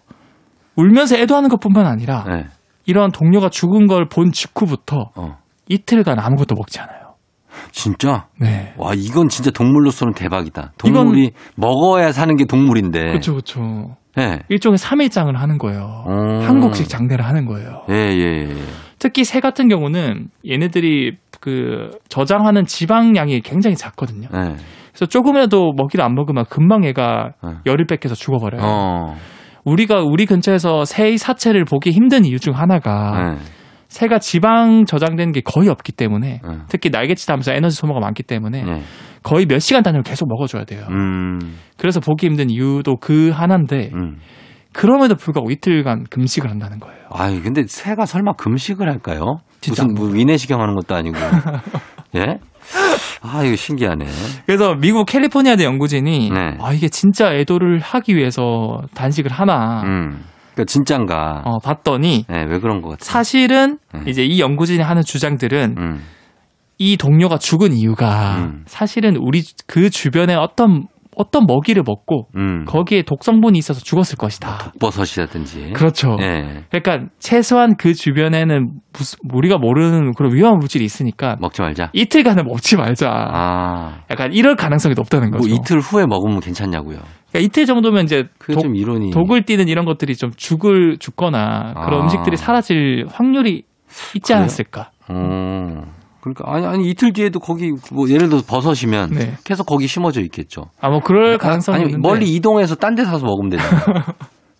울면서 0.75 1.17
애도하는 1.17 1.49
것뿐만 1.49 1.85
아니라 1.85 2.23
네. 2.27 2.45
이런 2.85 3.11
동료가 3.11 3.49
죽은 3.49 3.87
걸 3.87 4.05
본 4.09 4.31
직후부터 4.31 5.11
어. 5.15 5.37
이틀간 5.69 6.19
아무것도 6.19 6.55
먹지 6.55 6.79
않아요. 6.79 7.13
진짜? 7.71 8.27
네. 8.39 8.73
와, 8.77 8.93
이건 8.95 9.29
진짜 9.29 9.51
동물로서는 9.51 10.13
대박이다. 10.13 10.73
동물이 10.77 11.31
먹어야 11.55 12.11
사는 12.11 12.35
게 12.35 12.45
동물인데. 12.45 12.99
그렇죠, 12.99 13.33
그렇죠. 13.33 13.95
예. 14.19 14.39
일종의 14.49 14.77
3일장을 14.77 15.33
하는 15.35 15.57
거예요. 15.57 16.03
음. 16.07 16.41
한국식 16.47 16.89
장례를 16.89 17.25
하는 17.25 17.45
거예요. 17.45 17.83
예, 17.89 17.93
예, 17.95 18.49
예. 18.49 18.55
특히 18.99 19.23
새 19.23 19.39
같은 19.39 19.67
경우는 19.69 20.27
얘네들이 20.47 21.17
그 21.39 21.91
저장하는 22.09 22.65
지방량이 22.65 23.41
굉장히 23.41 23.75
작거든요. 23.75 24.27
예. 24.33 24.55
그래서 24.91 25.05
조금이라도 25.07 25.73
먹이를 25.75 26.03
안 26.05 26.13
먹으면 26.13 26.45
금방 26.49 26.85
얘가 26.85 27.31
어. 27.41 27.55
열을 27.65 27.85
뺏겨서 27.87 28.15
죽어버려요. 28.15 28.61
어. 28.63 29.15
우리가 29.65 30.01
우리 30.01 30.25
근처에서 30.25 30.85
새의 30.85 31.17
사체를 31.17 31.65
보기 31.65 31.91
힘든 31.91 32.25
이유 32.25 32.39
중 32.39 32.53
하나가 32.55 33.35
예. 33.35 33.63
새가 33.87 34.19
지방 34.19 34.85
저장되는 34.85 35.31
게 35.31 35.41
거의 35.41 35.69
없기 35.69 35.91
때문에 35.91 36.41
예. 36.43 36.57
특히 36.67 36.89
날개짓 36.89 37.29
하면서 37.29 37.53
에너지 37.53 37.75
소모가 37.77 37.99
많기 37.99 38.23
때문에 38.23 38.65
예. 38.67 38.81
거의 39.21 39.45
몇 39.45 39.59
시간 39.59 39.83
단위로 39.83 40.03
계속 40.03 40.27
먹어줘야 40.27 40.65
돼요. 40.65 40.85
음. 40.89 41.39
그래서 41.77 41.99
보기 41.99 42.27
힘든 42.27 42.49
이유도 42.49 42.97
그 42.97 43.29
하나인데 43.29 43.91
음. 43.93 44.17
그럼에도 44.73 45.15
불구하고 45.15 45.51
이틀간 45.51 46.05
금식을 46.09 46.49
한다는 46.49 46.79
거예요. 46.79 47.03
아유, 47.11 47.41
근데 47.43 47.63
새가 47.65 48.05
설마 48.05 48.33
금식을 48.33 48.89
할까요? 48.89 49.37
진짜 49.61 49.83
무슨 49.83 49.93
뭐 49.95 50.13
위내시경 50.13 50.59
하는 50.59 50.73
것도 50.75 50.95
아니고. 50.95 51.15
예? 52.17 52.39
아, 53.23 53.43
이거 53.43 53.55
신기하네. 53.55 54.05
그래서 54.45 54.75
미국 54.75 55.05
캘리포니아대 55.05 55.63
연구진이 55.63 56.29
네. 56.29 56.57
아 56.59 56.73
이게 56.73 56.89
진짜 56.89 57.33
애도를 57.33 57.79
하기 57.79 58.15
위해서 58.15 58.81
단식을 58.93 59.31
하나 59.31 59.81
음. 59.83 60.23
그러니까 60.53 60.65
진짠가. 60.71 61.41
어, 61.45 61.59
봤더니 61.59 62.25
예, 62.29 62.43
왜 62.43 62.59
그런 62.59 62.81
것 62.81 62.89
같아? 62.89 63.03
사실은 63.05 63.79
네. 63.93 64.01
이제 64.07 64.23
이 64.25 64.39
연구진이 64.39 64.83
하는 64.83 65.01
주장들은 65.01 65.75
음. 65.77 66.03
이 66.77 66.97
동료가 66.97 67.37
죽은 67.37 67.71
이유가 67.73 68.35
음. 68.39 68.63
사실은 68.67 69.15
우리 69.15 69.43
그 69.67 69.89
주변에 69.89 70.35
어떤 70.35 70.87
어떤 71.15 71.45
먹이를 71.45 71.83
먹고 71.85 72.27
음. 72.35 72.65
거기에 72.65 73.03
독성분이 73.03 73.57
있어서 73.57 73.81
죽었을 73.81 74.17
것이다. 74.17 74.71
버섯이라든지. 74.79 75.73
그렇죠. 75.73 76.17
예. 76.21 76.63
그러니까 76.69 77.09
최소한 77.19 77.75
그 77.77 77.93
주변에는 77.93 78.71
무슨 78.93 79.19
우리가 79.33 79.57
모르는 79.57 80.13
그런 80.13 80.33
위험한 80.33 80.59
물질이 80.59 80.83
있으니까 80.85 81.37
먹지 81.39 81.61
말자. 81.61 81.89
이틀간은 81.93 82.45
먹지 82.45 82.77
말자. 82.77 83.09
아. 83.09 83.99
약간 84.09 84.33
이럴 84.33 84.55
가능성이 84.55 84.95
높다는 84.95 85.31
뭐 85.31 85.39
거죠. 85.39 85.53
이틀 85.53 85.79
후에 85.79 86.05
먹으면 86.05 86.39
괜찮냐고요. 86.39 86.97
그러니까 87.31 87.39
이틀 87.39 87.65
정도면 87.65 88.03
이제 88.05 88.25
그게 88.37 88.53
독, 88.53 88.61
좀 88.61 88.75
이론이. 88.75 89.11
독을 89.11 89.43
띠는 89.43 89.67
이런 89.67 89.85
것들이 89.85 90.15
좀 90.15 90.31
죽을 90.35 90.97
죽거나 90.99 91.73
그런 91.85 92.01
아. 92.01 92.03
음식들이 92.03 92.37
사라질 92.37 93.05
확률이 93.11 93.63
있지? 94.15 94.33
않았을까? 94.33 94.91
어. 95.09 95.81
그러니까 96.23 96.45
아니 96.47 96.65
아니 96.65 96.89
이틀 96.89 97.11
뒤에도 97.11 97.39
거기 97.39 97.71
뭐 97.91 98.09
예를 98.09 98.29
들어 98.29 98.39
서 98.39 98.45
버섯이면 98.47 99.09
네. 99.11 99.33
계속 99.43 99.65
거기 99.65 99.87
심어져 99.87 100.21
있겠죠. 100.21 100.69
아 100.81 100.89
뭐 100.89 100.99
그럴 101.01 101.37
가능성이 101.37 101.75
아니 101.77 101.85
있는데. 101.87 102.07
멀리 102.07 102.33
이동해서 102.33 102.75
딴 102.75 102.95
데 102.95 103.03
사서 103.03 103.25
먹으면 103.25 103.49
되잖아요. 103.49 103.83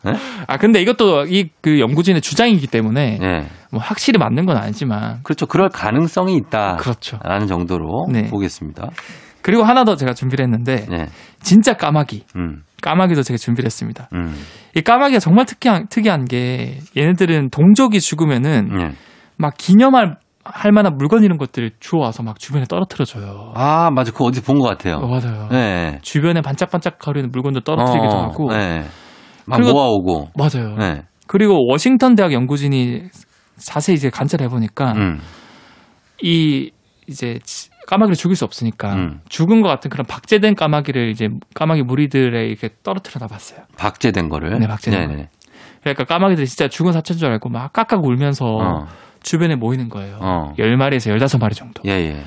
아 0.47 0.57
근데 0.57 0.81
이것도 0.81 1.25
이 1.27 1.49
그 1.61 1.79
연구진의 1.79 2.19
주장이기 2.21 2.67
때문에 2.67 3.19
예. 3.21 3.47
뭐 3.71 3.79
확실히 3.81 4.17
맞는 4.19 4.45
건 4.45 4.57
아니지만 4.57 5.19
그렇죠. 5.23 5.45
그럴 5.45 5.69
가능성이 5.69 6.35
있다. 6.35 6.75
그렇죠. 6.75 7.17
라는 7.23 7.47
정도로 7.47 8.07
네. 8.11 8.23
보겠습니다. 8.29 8.89
그리고 9.41 9.63
하나 9.63 9.85
더 9.85 9.95
제가 9.95 10.13
준비를 10.13 10.43
했는데 10.43 10.85
네. 10.89 11.05
진짜 11.41 11.73
까마귀 11.73 12.25
음. 12.35 12.63
까마귀도 12.81 13.23
제가 13.23 13.37
준비를 13.37 13.65
했습니다. 13.65 14.09
음. 14.13 14.35
이 14.75 14.81
까마귀가 14.81 15.19
정말 15.19 15.45
특이한, 15.45 15.87
특이한 15.89 16.25
게 16.25 16.79
얘네들은 16.97 17.49
동족이 17.51 18.01
죽으면은 18.01 18.69
예. 18.81 18.91
막 19.37 19.53
기념할 19.57 20.17
할 20.45 20.71
만한 20.71 20.97
물건 20.97 21.23
이런 21.23 21.37
것들 21.37 21.71
주워와서 21.79 22.21
막 22.23 22.37
주변에 22.39 22.65
떨어뜨려줘요. 22.65 23.53
아, 23.55 23.89
맞아. 23.91 24.11
그거 24.11 24.25
어디 24.25 24.41
본 24.41 24.59
것 24.59 24.67
같아요. 24.67 24.95
어, 24.97 25.07
맞아요. 25.07 25.47
네. 25.49 25.99
주변에 26.01 26.41
반짝반짝 26.41 26.99
거리는 26.99 27.31
물건들 27.31 27.61
떨어뜨리기도 27.63 28.13
어, 28.13 28.23
하고. 28.23 28.51
네. 28.51 28.83
막 29.45 29.57
그리고- 29.57 29.73
모아오고. 29.73 30.29
맞아요. 30.35 30.75
네. 30.77 31.03
그리고 31.27 31.65
워싱턴 31.69 32.15
대학 32.15 32.33
연구진이 32.33 33.03
자세히 33.57 33.95
이제 33.95 34.09
관찰해 34.09 34.49
보니까 34.49 34.91
음. 34.93 35.19
이 36.21 36.71
이제 37.07 37.39
치- 37.43 37.69
까마귀를 37.87 38.15
죽일 38.15 38.35
수 38.35 38.45
없으니까 38.45 38.93
음. 38.93 39.19
죽은 39.29 39.61
것 39.61 39.67
같은 39.69 39.89
그런 39.89 40.05
박제된 40.05 40.55
까마귀를 40.55 41.09
이제 41.09 41.27
까마귀 41.53 41.83
무리들에 41.83 42.45
이렇게 42.47 42.69
떨어뜨려 42.83 43.19
놔봤어요. 43.21 43.59
박제된 43.77 44.29
거를. 44.29 44.57
네, 44.59 44.67
박제된 44.67 45.07
네네. 45.09 45.29
그러니까 45.81 46.03
까마귀들이 46.05 46.47
진짜 46.47 46.69
죽은 46.69 46.93
사체인 46.93 47.17
줄 47.19 47.29
알고 47.29 47.49
막 47.49 47.73
깍깍 47.73 48.05
울면서 48.05 48.45
어. 48.45 48.85
주변에 49.23 49.55
모이는 49.55 49.89
거예요. 49.89 50.17
어. 50.21 50.53
10마리에서 50.57 51.15
15마리 51.15 51.53
정도. 51.53 51.81
예, 51.85 51.91
예. 51.91 52.23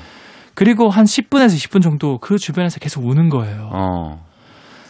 그리고 0.53 0.89
한 0.89 1.05
10분에서 1.05 1.55
20분 1.55 1.81
정도 1.81 2.17
그 2.17 2.37
주변에서 2.37 2.79
계속 2.79 3.05
우는 3.05 3.29
거예요. 3.29 3.69
어. 3.71 4.25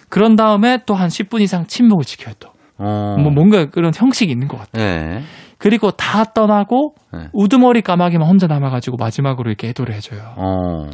그런 0.09 0.35
다음에 0.35 0.79
또 0.85 0.95
한 0.95 1.09
10분 1.09 1.41
이상 1.41 1.67
침묵을 1.67 2.05
지켜요 2.05 2.33
또. 2.39 2.49
어. 2.77 3.17
뭐 3.17 3.31
뭔가 3.31 3.65
그런 3.65 3.91
형식이 3.93 4.31
있는 4.31 4.47
것 4.47 4.57
같아요. 4.57 4.85
예. 4.85 5.21
그리고 5.57 5.91
다 5.91 6.23
떠나고 6.23 6.95
네. 7.13 7.27
우두머리 7.33 7.81
까마귀만 7.81 8.27
혼자 8.27 8.47
남아가지고 8.47 8.97
마지막으로 8.97 9.49
이렇게 9.49 9.69
애도를 9.69 9.93
해줘요. 9.95 10.33
어. 10.37 10.89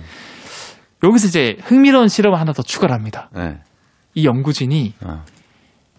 여기서 1.04 1.28
이제 1.28 1.58
흥미로운 1.62 2.08
실험을 2.08 2.40
하나 2.40 2.54
더 2.54 2.64
추가를 2.64 2.96
합니다. 2.96 3.30
예. 3.38 3.58
이 4.16 4.26
연구진이 4.26 4.94
어. 5.06 5.22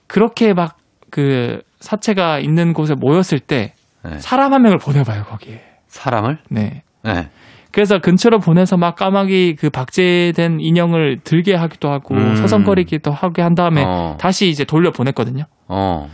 그렇게 0.06 0.52
막 0.54 0.84
그 1.14 1.62
사체가 1.78 2.40
있는 2.40 2.72
곳에 2.72 2.94
모였을 2.98 3.38
때 3.38 3.74
네. 4.04 4.18
사람 4.18 4.52
한 4.52 4.62
명을 4.62 4.78
보내봐요 4.78 5.24
거기에. 5.24 5.62
사람을? 5.88 6.38
네. 6.50 6.82
예. 7.06 7.28
그래서 7.72 7.98
근처로 7.98 8.38
보내서 8.38 8.76
막 8.76 8.94
까마귀 8.96 9.56
그 9.58 9.68
박제된 9.70 10.60
인형을 10.60 11.20
들게 11.24 11.54
하기도 11.54 11.90
하고 11.90 12.14
음. 12.14 12.36
서성거리기도 12.36 13.10
하게 13.10 13.42
한 13.42 13.54
다음에 13.54 13.82
어. 13.84 14.16
다시 14.20 14.48
이제 14.48 14.64
돌려 14.64 14.92
보냈거든요. 14.92 15.44
어. 15.68 16.08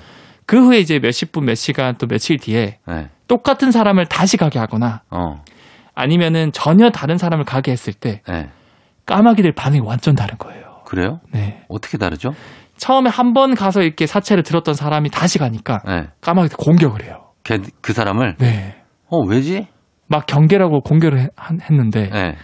그 0.47 0.59
후에 0.65 0.79
이제 0.79 0.99
몇십 0.99 1.33
분, 1.33 1.45
몇 1.45 1.55
시간 1.57 1.95
또 1.97 2.07
며칠 2.07 2.39
뒤에 2.39 2.79
예. 2.89 3.09
똑같은 3.29 3.71
사람을 3.73 4.07
다시 4.07 4.37
가게 4.37 4.59
하거나 4.59 5.03
어. 5.11 5.43
아니면은 5.95 6.51
전혀 6.53 6.91
다른 6.91 7.19
사람을 7.19 7.45
가게 7.45 7.73
했을 7.73 7.93
때 7.93 8.23
예. 8.31 8.49
까마귀들 9.07 9.53
반응이 9.53 9.81
완전 9.85 10.15
다른 10.15 10.39
거예요. 10.39 10.81
그래요? 10.87 11.21
네. 11.33 11.63
어떻게 11.69 11.99
다르죠? 11.99 12.33
처음에 12.79 13.11
한 13.11 13.35
번 13.35 13.55
가서 13.55 13.83
이렇게 13.83 14.07
사체를 14.07 14.43
들었던 14.43 14.75
사람이 14.75 15.11
다시 15.11 15.39
가니까 15.39 15.83
예. 15.89 16.09
까마귀들 16.23 16.57
공격을 16.57 17.05
해요. 17.05 17.27
걔, 17.45 17.59
그 17.81 17.93
사람을? 17.93 18.37
네. 18.39 18.77
어, 19.09 19.19
왜지? 19.27 19.67
막 20.09 20.27
경계라고 20.27 20.81
한- 21.37 21.61
했는데 21.61 22.11
예. 22.13 22.37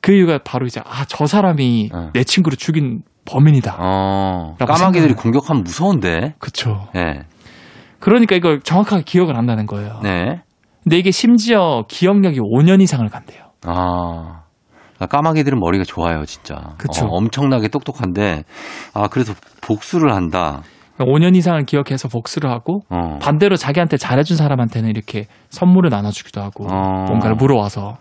그 0.00 0.12
이유가 0.12 0.38
바로 0.44 0.66
이제 0.66 0.80
아 0.84 1.04
저 1.06 1.26
사람이 1.26 1.90
어. 1.94 2.10
내 2.12 2.24
친구를 2.24 2.56
죽인 2.58 3.02
범인이다. 3.24 3.76
어. 3.78 4.56
까마귀들이 4.58 5.14
생각을- 5.14 5.16
공격하면 5.16 5.62
무서운데. 5.62 6.34
그쵸. 6.38 6.88
예. 6.96 7.22
그러니까 8.00 8.34
이걸 8.34 8.60
정확하게 8.60 9.04
기억을 9.04 9.36
한다는 9.36 9.66
거예요. 9.66 10.00
네. 10.02 10.42
근데 10.82 10.98
이게 10.98 11.12
심지어 11.12 11.84
기억력이 11.88 12.40
5년 12.40 12.82
이상을 12.82 13.08
간대요. 13.08 13.44
아. 13.64 14.42
아, 14.98 15.06
까마귀들은 15.06 15.58
머리가 15.60 15.84
좋아요, 15.84 16.24
진짜. 16.24 16.74
그쵸. 16.78 17.06
어, 17.06 17.08
엄청나게 17.16 17.68
똑똑한데, 17.68 18.42
아, 18.94 19.08
그래서 19.08 19.34
복수를 19.60 20.12
한다. 20.12 20.62
5년 21.04 21.36
이상을 21.36 21.64
기억해서 21.64 22.08
복수를 22.08 22.50
하고 22.50 22.82
어. 22.88 23.18
반대로 23.20 23.56
자기한테 23.56 23.96
잘해준 23.96 24.36
사람한테는 24.36 24.88
이렇게 24.90 25.26
선물을 25.50 25.90
나눠주기도 25.90 26.40
하고 26.40 26.66
어. 26.70 27.04
뭔가를 27.08 27.36
물어와서 27.36 27.98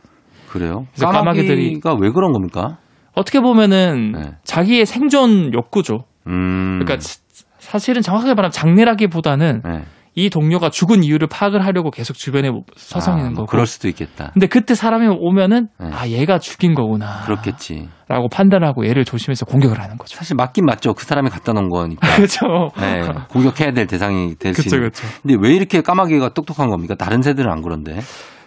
그래요? 0.50 0.86
까마귀들이- 0.98 2.02
왜 2.02 2.12
그런 2.12 2.32
겁니까? 2.34 2.78
어떻게 3.14 3.40
보면은 3.40 4.12
네. 4.14 4.32
자기의 4.44 4.86
생존 4.86 5.54
욕구죠. 5.54 6.06
음. 6.28 6.80
그러니까 6.82 6.98
지- 6.98 7.20
사실은 7.60 8.02
정확하게 8.02 8.34
말하면 8.34 8.52
장례라기보다는 8.52 9.62
네. 9.64 9.82
이 10.14 10.30
동료가 10.30 10.70
죽은 10.70 11.04
이유를 11.06 11.28
파악을 11.30 11.64
하려고 11.66 11.90
계속 11.90 12.16
주변에 12.18 12.50
서성이는 12.76 13.26
아, 13.26 13.30
뭐 13.30 13.36
거고. 13.38 13.46
그럴 13.48 13.66
수도 13.66 13.88
있겠다. 13.88 14.32
근데 14.34 14.48
그때 14.48 14.76
사람이 14.76 15.08
오면은 15.08 15.68
네. 15.80 15.90
아 15.94 16.08
얘가 16.08 16.38
죽인 16.38 16.74
거구나. 16.74 17.22
그렇겠지. 17.24 17.88
라고 18.10 18.28
판단하고 18.28 18.86
얘를 18.88 19.06
조심해서 19.06 19.46
공격을 19.46 19.80
하는 19.80 19.98
거죠. 19.98 20.18
사실 20.18 20.36
맞긴 20.36 20.66
맞죠. 20.66 20.94
그 20.94 21.06
사람이 21.06 21.30
갖다 21.30 21.54
놓은 21.54 21.70
거니까. 21.70 22.06
그렇죠. 22.18 22.46
네, 22.78 23.02
공격해야 23.30 23.72
될 23.72 23.88
대상이 23.88 24.36
될 24.36 24.54
수 24.54 24.68
있는. 24.76 24.90
그쵸. 24.90 25.08
근데 25.22 25.38
왜 25.40 25.56
이렇게 25.56 25.82
까마귀가 25.82 26.34
똑똑한 26.34 26.70
겁니까? 26.70 26.96
다른 26.96 27.22
새들은 27.22 27.50
안 27.50 27.62
그런데. 27.62 28.02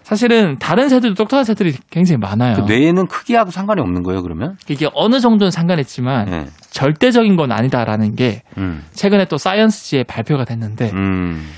사실은 0.04 0.58
다른 0.58 0.90
새들도 0.90 1.14
똑똑한 1.14 1.44
새들이 1.44 1.72
굉장히 1.90 2.18
많아요. 2.18 2.56
그 2.56 2.60
뇌에는 2.70 3.06
크기하고 3.06 3.50
상관이 3.50 3.80
없는 3.80 4.02
거예요, 4.02 4.22
그러면? 4.22 4.56
이게 4.68 4.86
어느 4.92 5.18
정도는 5.18 5.50
상관있지만 5.50 6.26
네. 6.26 6.44
절대적인 6.70 7.36
건 7.36 7.50
아니다라는 7.50 8.14
게 8.14 8.42
음. 8.58 8.84
최근에 8.92 9.24
또 9.24 9.38
사이언스지에 9.38 10.04
발표가 10.04 10.44
됐는데 10.44 10.90
음. 10.92 11.48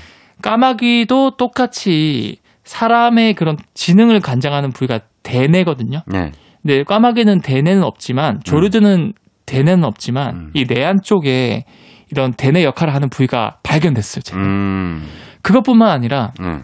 까마귀도 0.41 1.35
똑같이 1.35 2.37
사람의 2.63 3.33
그런 3.33 3.57
지능을 3.73 4.21
관장하는 4.21 4.71
부위가 4.71 4.99
대뇌거든요. 5.23 6.03
네. 6.07 6.31
근데 6.61 6.83
까마귀는 6.83 7.41
대뇌는 7.41 7.83
없지만 7.83 8.39
조류들은 8.45 9.11
대뇌는 9.45 9.83
없지만 9.83 10.35
음. 10.35 10.51
이 10.53 10.63
뇌안 10.65 11.01
쪽에 11.03 11.65
이런 12.11 12.31
대뇌 12.31 12.63
역할을 12.63 12.93
하는 12.93 13.09
부위가 13.09 13.57
발견됐어요. 13.63 14.21
제가. 14.21 14.39
음. 14.41 15.05
그것뿐만 15.41 15.89
아니라 15.89 16.31
음. 16.39 16.61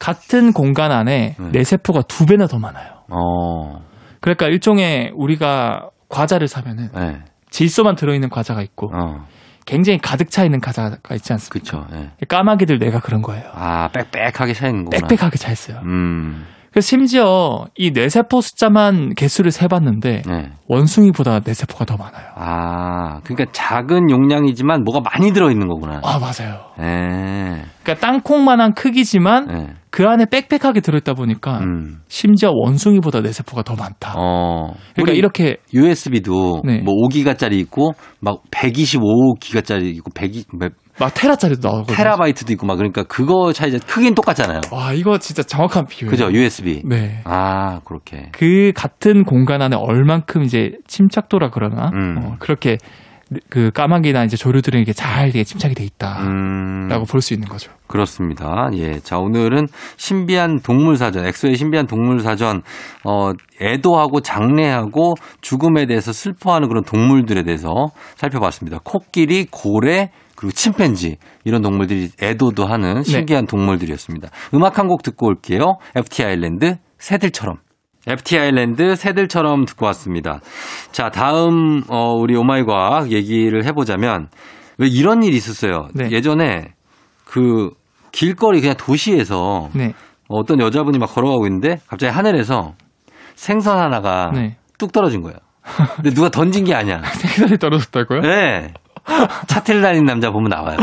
같은 0.00 0.52
공간 0.52 0.90
안에 0.90 1.36
네. 1.38 1.48
뇌세포가 1.52 2.02
두 2.08 2.26
배나 2.26 2.48
더 2.48 2.58
많아요. 2.58 3.04
어. 3.10 3.84
그러니까 4.20 4.46
일종의 4.46 5.12
우리가 5.14 5.90
과자를 6.08 6.48
사면은 6.48 6.88
네. 6.92 7.22
질소만 7.50 7.94
들어있는 7.94 8.30
과자가 8.30 8.62
있고 8.62 8.90
어. 8.92 9.26
굉장히 9.66 9.98
가득 9.98 10.30
차 10.30 10.42
있는 10.44 10.60
과자가 10.60 11.14
있지 11.14 11.32
않습니까? 11.32 11.52
그쵸. 11.52 11.86
예. 11.94 12.10
까마귀들 12.26 12.78
뇌가 12.78 13.00
그런 13.00 13.22
거예요. 13.22 13.44
아, 13.54 13.88
빽빽하게 13.88 14.54
차 14.54 14.66
있는 14.66 14.84
거구나. 14.86 15.06
빽빽하게 15.06 15.36
차 15.36 15.52
있어요. 15.52 15.80
음. 15.84 16.44
그래서 16.70 16.86
심지어 16.86 17.66
이 17.76 17.90
뇌세포 17.90 18.40
숫자만 18.40 19.14
개수를 19.16 19.50
세봤는데 19.50 20.22
네. 20.26 20.52
원숭이보다 20.68 21.40
뇌세포가 21.44 21.84
더 21.84 21.96
많아요. 21.96 22.26
아, 22.36 23.20
그러니까 23.24 23.50
작은 23.52 24.08
용량이지만 24.10 24.84
뭐가 24.84 25.00
많이 25.00 25.32
들어있는 25.32 25.66
거구나. 25.66 26.00
아 26.04 26.18
맞아요. 26.18 26.60
예. 26.78 27.64
그러니까 27.82 28.06
땅콩만한 28.06 28.74
크기지만 28.74 29.48
예. 29.50 29.74
그 29.90 30.06
안에 30.06 30.26
빽빽하게 30.26 30.80
들어있다 30.80 31.14
보니까 31.14 31.58
음. 31.58 31.98
심지어 32.06 32.50
원숭이보다 32.52 33.20
뇌세포가 33.20 33.64
더 33.64 33.74
많다. 33.74 34.14
어. 34.16 34.72
그러니까 34.94 35.16
이렇게 35.16 35.56
USB도 35.74 36.62
네. 36.64 36.82
뭐 36.82 36.94
5기가짜리 36.94 37.54
있고 37.54 37.94
막 38.20 38.42
125기가짜리 38.52 39.92
있고 39.96 40.12
100이 40.12 40.44
몇 40.56 40.72
막 40.98 41.12
테라짜리도 41.14 41.66
나오거든요. 41.66 41.96
테라바이트도 41.96 42.52
있고 42.54 42.66
막 42.66 42.76
그러니까 42.76 43.04
그거 43.04 43.52
차이 43.52 43.70
크긴 43.78 44.14
똑같잖아요. 44.14 44.60
와 44.72 44.92
이거 44.92 45.18
진짜 45.18 45.42
정확한 45.42 45.86
비유예요. 45.86 46.10
그죠? 46.10 46.30
USB. 46.32 46.82
네. 46.84 47.20
아, 47.24 47.80
그렇게. 47.84 48.28
그 48.32 48.72
같은 48.74 49.24
공간 49.24 49.62
안에 49.62 49.76
얼만큼 49.76 50.42
이제 50.42 50.72
침착도라 50.86 51.50
그러나 51.50 51.90
음. 51.94 52.16
어, 52.18 52.36
그렇게 52.38 52.78
그 53.48 53.70
까마귀나 53.70 54.24
이제 54.24 54.36
조류들은 54.36 54.80
이게 54.80 54.92
잘 54.92 55.28
이게 55.28 55.44
침착이 55.44 55.74
돼 55.74 55.84
있다라고 55.84 56.24
음. 56.26 57.04
볼수 57.08 57.32
있는 57.32 57.48
거죠. 57.48 57.70
그렇습니다. 57.86 58.68
예. 58.74 58.98
자, 58.98 59.18
오늘은 59.18 59.68
신비한 59.96 60.60
동물 60.60 60.96
사전, 60.96 61.24
엑소의 61.26 61.54
신비한 61.54 61.86
동물 61.86 62.20
사전, 62.20 62.62
어, 63.04 63.30
애도하고 63.60 64.20
장례하고 64.20 65.14
죽음에 65.42 65.86
대해서 65.86 66.12
슬퍼하는 66.12 66.68
그런 66.68 66.82
동물들에 66.82 67.44
대해서 67.44 67.70
살펴봤습니다. 68.16 68.78
코끼리, 68.82 69.46
고래, 69.50 70.10
그리고 70.40 70.52
침팬지 70.52 71.18
이런 71.44 71.60
동물들이 71.60 72.08
애도도 72.22 72.64
하는 72.64 73.02
신기한 73.02 73.46
동물들이었습니다. 73.46 74.28
음악 74.54 74.78
한 74.78 74.88
곡 74.88 75.02
듣고 75.02 75.26
올게요. 75.26 75.76
FT 75.94 76.24
아일랜드 76.24 76.76
새들처럼. 76.98 77.56
FT 78.06 78.38
아일랜드 78.38 78.96
새들처럼 78.96 79.66
듣고 79.66 79.84
왔습니다. 79.86 80.40
자, 80.92 81.10
다음 81.10 81.82
어 81.88 82.14
우리 82.14 82.34
오마이과학 82.36 83.12
얘기를 83.12 83.66
해 83.66 83.72
보자면 83.72 84.28
왜 84.78 84.88
이런 84.88 85.22
일이 85.22 85.36
있었어요. 85.36 85.88
네. 85.94 86.10
예전에 86.10 86.72
그 87.26 87.68
길거리 88.10 88.62
그냥 88.62 88.76
도시에서 88.78 89.68
네. 89.74 89.92
어떤 90.28 90.58
여자분이 90.60 90.98
막 90.98 91.14
걸어가고 91.14 91.46
있는데 91.48 91.80
갑자기 91.86 92.10
하늘에서 92.14 92.72
생선 93.34 93.78
하나가 93.78 94.30
네. 94.32 94.56
뚝 94.78 94.92
떨어진 94.92 95.20
거예요. 95.20 95.36
근데 95.96 96.10
누가 96.14 96.30
던진 96.30 96.64
게 96.64 96.74
아니야. 96.74 97.02
생선이 97.12 97.58
떨어졌다고요? 97.58 98.20
네. 98.22 98.72
차트를 99.46 99.82
다니는 99.82 100.04
남자 100.04 100.30
보면 100.30 100.48
나와요. 100.48 100.76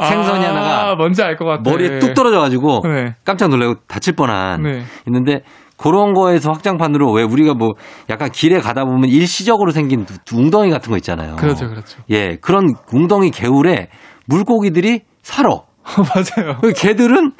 생선이 0.00 0.44
아, 0.44 0.50
하나가 0.50 0.94
뭔지 0.94 1.22
알 1.22 1.36
것 1.36 1.44
같아. 1.44 1.68
머리에 1.68 1.98
뚝 1.98 2.14
떨어져가지고 2.14 2.82
네. 2.84 3.14
깜짝 3.24 3.48
놀라고 3.48 3.76
다칠 3.88 4.14
뻔한 4.14 4.62
네. 4.62 4.82
있는데 5.06 5.40
그런 5.76 6.12
거에서 6.12 6.50
확장판으로 6.52 7.12
왜 7.12 7.22
우리가 7.22 7.54
뭐 7.54 7.70
약간 8.10 8.30
길에 8.30 8.58
가다 8.60 8.84
보면 8.84 9.08
일시적으로 9.08 9.70
생긴 9.70 10.06
웅덩이 10.32 10.70
같은 10.70 10.90
거 10.90 10.96
있잖아요. 10.96 11.36
그렇죠, 11.36 11.68
그렇죠. 11.68 12.00
예, 12.10 12.36
그런 12.40 12.74
웅덩이 12.92 13.30
개울에 13.30 13.88
물고기들이 14.26 15.02
살아. 15.22 15.50
맞아요. 15.96 16.58
그 16.60 16.72
개들은 16.72 17.32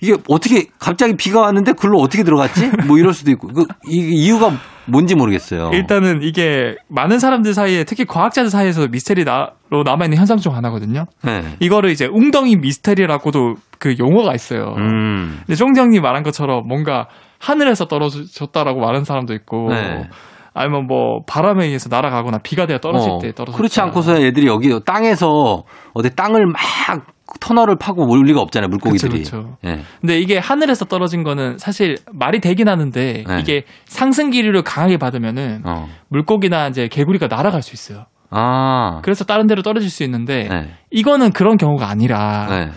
이게 0.00 0.16
어떻게 0.28 0.66
갑자기 0.78 1.16
비가 1.16 1.40
왔는데 1.40 1.72
글로 1.72 1.98
어떻게 1.98 2.22
들어갔지? 2.22 2.70
뭐 2.86 2.98
이럴 2.98 3.12
수도 3.12 3.30
있고 3.32 3.48
그 3.48 3.66
이- 3.88 4.24
이유가 4.24 4.52
뭔지 4.86 5.14
모르겠어요. 5.14 5.70
일단은 5.74 6.22
이게 6.22 6.76
많은 6.88 7.18
사람들 7.18 7.52
사이에 7.52 7.84
특히 7.84 8.04
과학자들 8.06 8.48
사이에서 8.50 8.86
미스테리로 8.88 9.82
남아 9.84 10.04
있는 10.04 10.16
현상 10.16 10.38
중 10.38 10.54
하나거든요. 10.54 11.04
네. 11.24 11.42
이거를 11.60 11.90
이제 11.90 12.06
웅덩이 12.06 12.56
미스테리라고도 12.56 13.56
그 13.78 13.96
용어가 13.98 14.34
있어요. 14.34 14.74
음. 14.78 15.40
근데 15.46 15.54
쫑정님 15.56 16.00
말한 16.00 16.22
것처럼 16.22 16.66
뭔가 16.66 17.08
하늘에서 17.38 17.86
떨어졌다라고 17.86 18.80
말하는 18.80 19.04
사람도 19.04 19.34
있고 19.34 19.68
네. 19.74 20.08
아니면 20.54 20.86
뭐 20.86 21.20
바람에 21.26 21.66
의해서 21.66 21.88
날아가거나 21.90 22.38
비가 22.38 22.66
되어 22.66 22.78
떨어질 22.78 23.10
어, 23.10 23.18
때 23.20 23.32
떨어졌다. 23.32 23.56
그렇지 23.56 23.80
않고서 23.80 24.20
애들이 24.20 24.46
여기 24.46 24.70
땅에서 24.86 25.64
어디 25.92 26.14
땅을 26.16 26.46
막 26.46 27.06
터널을 27.40 27.76
파고 27.76 28.10
올 28.10 28.24
리가 28.24 28.40
없잖아요 28.40 28.68
물고기들이. 28.68 29.18
그쵸, 29.18 29.42
그쵸. 29.42 29.56
예. 29.64 29.82
근데 30.00 30.18
이게 30.18 30.38
하늘에서 30.38 30.84
떨어진 30.84 31.22
거는 31.22 31.58
사실 31.58 31.96
말이 32.12 32.40
되긴 32.40 32.68
하는데 32.68 33.24
네. 33.26 33.40
이게 33.40 33.64
상승 33.84 34.30
기류를 34.30 34.62
강하게 34.62 34.96
받으면은 34.96 35.62
어. 35.66 35.88
물고기나 36.08 36.68
이제 36.68 36.88
개구리가 36.88 37.28
날아갈 37.28 37.62
수 37.62 37.74
있어요. 37.74 38.06
아. 38.30 39.00
그래서 39.02 39.24
다른 39.24 39.46
데로 39.46 39.62
떨어질 39.62 39.90
수 39.90 40.02
있는데 40.04 40.48
네. 40.48 40.70
이거는 40.90 41.32
그런 41.32 41.56
경우가 41.56 41.88
아니라 41.88 42.46
네. 42.48 42.70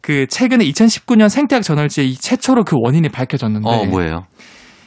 그 0.00 0.26
최근에 0.28 0.64
2019년 0.64 1.28
생태학 1.28 1.62
저널지에 1.62 2.04
이 2.04 2.14
최초로 2.14 2.64
그 2.64 2.76
원인이 2.78 3.08
밝혀졌는데 3.08 3.68
어 3.68 3.84
뭐예요? 3.86 4.26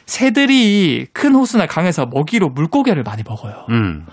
새들이 0.06 1.06
큰 1.12 1.34
호수나 1.34 1.66
강에서 1.66 2.06
먹이로 2.06 2.48
물고기를 2.48 3.02
많이 3.02 3.22
먹어요. 3.26 3.66
음. 3.70 4.06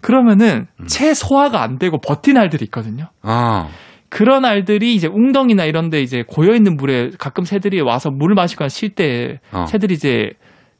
그러면은 0.00 0.66
채 0.86 1.14
소화가 1.14 1.62
안 1.62 1.78
되고 1.78 1.98
버틴 2.00 2.36
알들이 2.36 2.64
있거든요. 2.66 3.10
아. 3.22 3.68
그런 4.08 4.44
알들이 4.44 4.94
이제 4.94 5.06
웅덩이나 5.06 5.64
이런데 5.64 6.00
이제 6.00 6.24
고여 6.26 6.54
있는 6.54 6.76
물에 6.76 7.10
가끔 7.18 7.44
새들이 7.44 7.80
와서 7.80 8.10
물을 8.10 8.34
마시거나 8.34 8.68
쉴때 8.68 9.40
어. 9.52 9.66
새들이 9.66 9.94
이제 9.94 10.30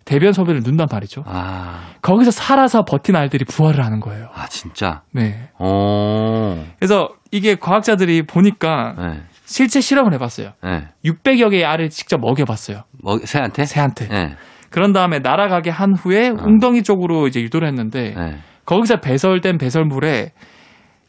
대변 0.05 0.33
소변을 0.33 0.63
넣는단 0.63 0.89
말이죠. 0.91 1.23
아. 1.27 1.91
거기서 2.01 2.31
살아서 2.31 2.87
버틴 2.87 3.15
알들이 3.15 3.45
부활을 3.45 3.85
하는 3.85 4.01
거예요. 4.01 4.29
아 4.35 4.47
진짜. 4.47 5.03
네. 5.13 5.51
어. 5.59 6.67
그래서 6.79 7.11
이게 7.31 7.57
과학자들이 7.57 8.23
보니까 8.23 8.95
네. 8.97 9.21
실제 9.45 9.83
실험을 9.83 10.15
해봤어요. 10.15 10.53
네. 10.63 10.89
600여 11.05 11.51
개의 11.51 11.67
알을 11.67 11.91
직접 11.91 12.19
먹여봤어요. 12.21 12.85
뭐 13.03 13.19
새한테? 13.23 13.67
새한테. 13.67 14.09
네. 14.09 14.37
그런 14.71 14.95
다음에 14.95 15.19
날아가게 15.19 15.69
한 15.69 15.95
후에 15.95 16.29
웅덩이 16.29 16.83
쪽으로 16.83 17.27
이제 17.27 17.43
유도를 17.43 17.69
했는데 17.69 18.15
네. 18.17 18.39
거기서 18.65 19.01
배설된 19.01 19.59
배설물에 19.59 20.33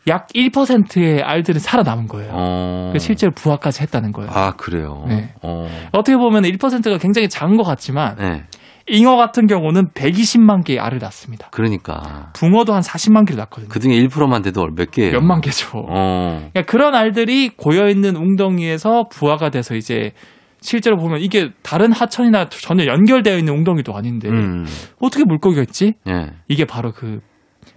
약 0.10 0.28
1%의 0.28 1.22
알들은 1.22 1.60
살아남은 1.60 2.08
거예요. 2.08 2.32
어. 2.34 2.90
그래서 2.90 3.06
실제로 3.06 3.32
부화까지 3.34 3.82
했다는 3.84 4.12
거예요. 4.12 4.30
아 4.34 4.54
그래요. 4.58 5.06
네. 5.08 5.34
어. 5.42 5.68
어떻게 5.92 6.18
보면 6.18 6.44
1%가 6.44 6.98
굉장히 6.98 7.30
작은 7.30 7.58
것 7.58 7.64
같지만 7.64 8.16
네. 8.18 8.44
잉어 8.88 9.16
같은 9.16 9.46
경우는 9.46 9.90
120만 9.90 10.64
개의 10.64 10.80
알을 10.80 10.98
낳습니다. 11.00 11.50
그러니까 11.52 12.32
붕어도 12.34 12.74
한 12.74 12.82
40만 12.82 13.26
개를 13.28 13.38
낳거든요. 13.38 13.70
그 13.70 13.80
중에 13.80 13.94
1%만 13.94 14.42
돼도 14.42 14.68
몇 14.76 14.90
개예요? 14.92 15.14
몇만 15.14 15.42
개죠. 15.42 15.70
어. 15.78 16.50
그러니까 16.52 16.64
그런 16.64 16.96
알들이 16.96 17.50
고여 17.56 17.88
있는 17.90 18.16
웅덩이에서 18.16 19.08
부화가 19.10 19.52
돼서 19.52 19.76
이제 19.76 20.14
실제로 20.62 20.98
보면 20.98 21.22
이게 21.22 21.52
다른 21.62 21.92
하천이나 21.92 22.50
전혀 22.50 22.86
연결되어 22.86 23.38
있는 23.38 23.54
웅덩이도 23.54 23.96
아닌데 23.96 24.28
음. 24.28 24.66
어떻게 25.00 25.24
물고기가 25.24 25.62
있지? 25.62 25.94
예. 26.08 26.32
이게 26.48 26.66
바로 26.66 26.92
그 26.92 27.20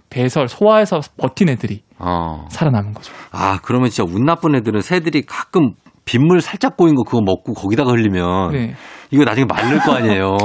배설 0.09 0.47
소화해서 0.47 0.99
버틴 1.17 1.49
애들이 1.49 1.81
어. 2.05 2.45
살아남은 2.49 2.93
거죠. 2.93 3.13
아, 3.31 3.59
그러면 3.63 3.89
진짜 3.89 4.09
운 4.11 4.25
나쁜 4.25 4.55
애들은 4.55 4.81
새들이 4.81 5.23
가끔 5.23 5.73
빗물 6.05 6.41
살짝 6.41 6.75
고인 6.75 6.95
거 6.95 7.03
그거 7.03 7.21
먹고 7.21 7.53
거기다가 7.53 7.91
흘리면 7.91 8.51
네. 8.51 8.73
이거 9.11 9.23
나중에 9.23 9.45
말릴 9.45 9.79
거 9.79 9.93
아니에요. 9.93 10.35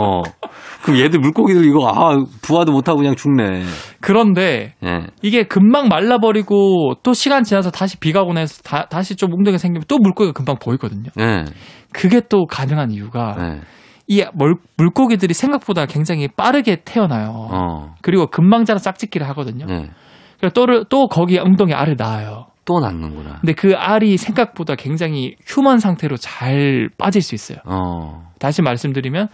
그럼 0.82 1.00
얘들 1.00 1.18
물고기들 1.18 1.64
이거 1.64 1.88
아 1.88 2.16
부화도 2.42 2.70
못하고 2.70 2.98
그냥 2.98 3.16
죽네. 3.16 3.62
그런데 4.00 4.74
예. 4.84 5.06
이게 5.22 5.42
금방 5.42 5.88
말라버리고 5.88 6.94
또 7.02 7.12
시간 7.12 7.42
지나서 7.42 7.70
다시 7.70 7.98
비가 7.98 8.22
오고 8.22 8.34
나서 8.34 8.62
다, 8.62 8.86
다시 8.88 9.16
좀 9.16 9.32
웅덩이 9.32 9.58
생기면 9.58 9.84
또 9.88 9.98
물고기가 9.98 10.32
금방 10.32 10.56
보이거든요. 10.60 11.10
예. 11.18 11.44
그게 11.92 12.20
또 12.28 12.46
가능한 12.46 12.92
이유가 12.92 13.36
예. 13.40 13.60
이 14.06 14.24
물, 14.34 14.54
물고기들이 14.76 15.34
생각보다 15.34 15.86
굉장히 15.86 16.28
빠르게 16.28 16.82
태어나요. 16.84 17.48
어. 17.50 17.94
그리고 18.00 18.26
금방 18.26 18.64
자라 18.64 18.78
짝짓기를 18.78 19.28
하거든요. 19.30 19.66
예. 20.42 20.48
그래서 20.48 20.52
또, 20.54 20.84
또 20.84 21.08
거기에 21.08 21.40
웅덩이 21.40 21.74
알을 21.74 21.96
낳아요. 21.98 22.46
또 22.64 22.80
낳는구나. 22.80 23.38
근데 23.40 23.54
그 23.54 23.74
알이 23.74 24.16
생각보다 24.18 24.74
굉장히 24.74 25.36
휴먼 25.46 25.78
상태로 25.78 26.16
잘 26.18 26.90
빠질 26.98 27.22
수 27.22 27.34
있어요. 27.34 27.58
어. 27.64 28.30
다시 28.38 28.60
말씀드리면 28.62 29.28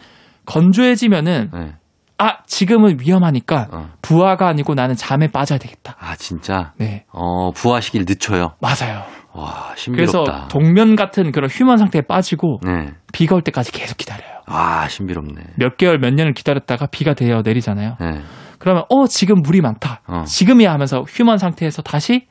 건조해지면은 0.46 1.50
예. 1.56 1.74
아 2.16 2.38
지금은 2.46 2.98
위험하니까 3.00 3.68
어. 3.72 3.88
부화가 4.02 4.46
아니고 4.46 4.74
나는 4.74 4.94
잠에 4.94 5.26
빠져야 5.28 5.58
되겠다. 5.58 5.96
아 5.98 6.14
진짜. 6.14 6.72
네 6.78 7.04
어 7.12 7.50
부화 7.50 7.80
시기를 7.80 8.06
늦춰요. 8.08 8.52
맞아요. 8.60 9.02
와 9.32 9.72
그래서 9.74 10.24
신비롭다. 10.24 10.46
동면 10.48 10.94
같은 10.94 11.32
그런 11.32 11.50
휴먼 11.50 11.76
상태에 11.78 12.02
빠지고 12.02 12.60
네. 12.62 12.92
비가 13.12 13.34
올 13.34 13.42
때까지 13.42 13.72
계속 13.72 13.96
기다려요. 13.98 14.30
아 14.46 14.86
신비롭네. 14.88 15.42
몇 15.56 15.76
개월 15.76 15.98
몇 15.98 16.14
년을 16.14 16.34
기다렸다가 16.34 16.86
비가 16.86 17.14
되어 17.14 17.42
내리잖아요. 17.44 17.96
예. 18.00 18.20
그러면 18.58 18.84
어 18.88 19.06
지금 19.06 19.42
물이 19.42 19.60
많다. 19.60 20.02
어. 20.06 20.24
지금이야 20.26 20.72
하면서 20.72 21.02
휴먼 21.02 21.38
상태에서 21.38 21.82
다시 21.82 22.26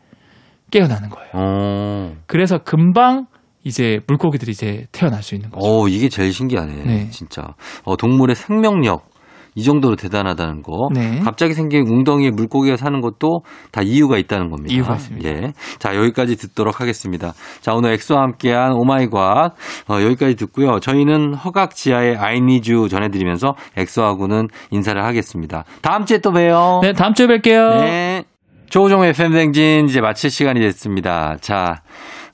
깨어나는 0.71 1.09
거예요. 1.09 1.29
어. 1.33 2.15
그래서 2.25 2.59
금방 2.59 3.27
이제 3.63 3.99
물고기들이 4.07 4.51
이제 4.51 4.87
태어날 4.91 5.23
수 5.23 5.35
있는 5.35 5.49
거죠. 5.49 5.65
어 5.65 5.87
이게 5.87 6.09
제일 6.09 6.33
신기하네. 6.33 6.83
네. 6.83 7.09
진짜. 7.11 7.55
어 7.83 7.95
동물의 7.95 8.35
생명력. 8.35 9.12
이 9.55 9.63
정도로 9.63 9.95
대단하다는 9.95 10.61
거. 10.61 10.89
네. 10.93 11.19
갑자기 11.19 11.53
생긴 11.53 11.87
웅덩이에 11.87 12.31
물고기가 12.31 12.77
사는 12.77 12.99
것도 13.01 13.41
다 13.71 13.81
이유가 13.81 14.17
있다는 14.17 14.49
겁니다. 14.49 14.73
이유가 14.73 14.95
있습니다. 14.95 15.29
예. 15.29 15.53
자, 15.79 15.95
여기까지 15.95 16.35
듣도록 16.35 16.81
하겠습니다. 16.81 17.33
자, 17.61 17.73
오늘 17.73 17.91
엑소와 17.93 18.21
함께한 18.21 18.73
oh 18.73 18.91
my 18.91 19.09
과학, 19.09 19.55
어, 19.89 20.01
여기까지 20.01 20.35
듣고요. 20.35 20.79
저희는 20.79 21.33
허각 21.35 21.75
지하의 21.75 22.17
you 22.17 22.89
전해드리면서 22.89 23.55
엑소하고는 23.77 24.47
인사를 24.71 25.03
하겠습니다. 25.03 25.63
다음 25.81 26.05
주에 26.05 26.19
또 26.19 26.31
봬요. 26.31 26.79
네 26.81 26.93
다음 26.93 27.13
주에 27.13 27.27
뵐게요. 27.27 27.81
네. 27.81 28.23
조우종 28.69 29.03
FM 29.03 29.33
대행진 29.33 29.85
이제 29.85 30.01
마칠 30.01 30.31
시간이 30.31 30.59
됐습니다. 30.59 31.37
자, 31.41 31.83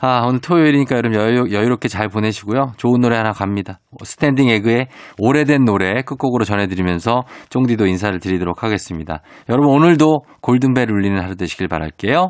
아, 0.02 0.26
오늘 0.26 0.40
토요일이니까 0.40 0.96
여러분 0.96 1.20
여유, 1.20 1.52
여유롭게 1.52 1.90
잘 1.90 2.08
보내시고요. 2.08 2.72
좋은 2.78 3.02
노래 3.02 3.18
하나 3.18 3.32
갑니다. 3.32 3.80
스탠딩 4.02 4.48
에그의 4.48 4.88
오래된 5.18 5.66
노래 5.66 6.02
끝곡으로 6.04 6.46
전해드리면서 6.46 7.24
쫑디도 7.50 7.86
인사를 7.86 8.18
드리도록 8.20 8.64
하겠습니다. 8.64 9.22
여러분 9.50 9.70
오늘도 9.70 10.22
골든벨 10.42 10.90
울리는 10.90 11.22
하루 11.22 11.36
되시길 11.36 11.68
바랄게요. 11.68 12.30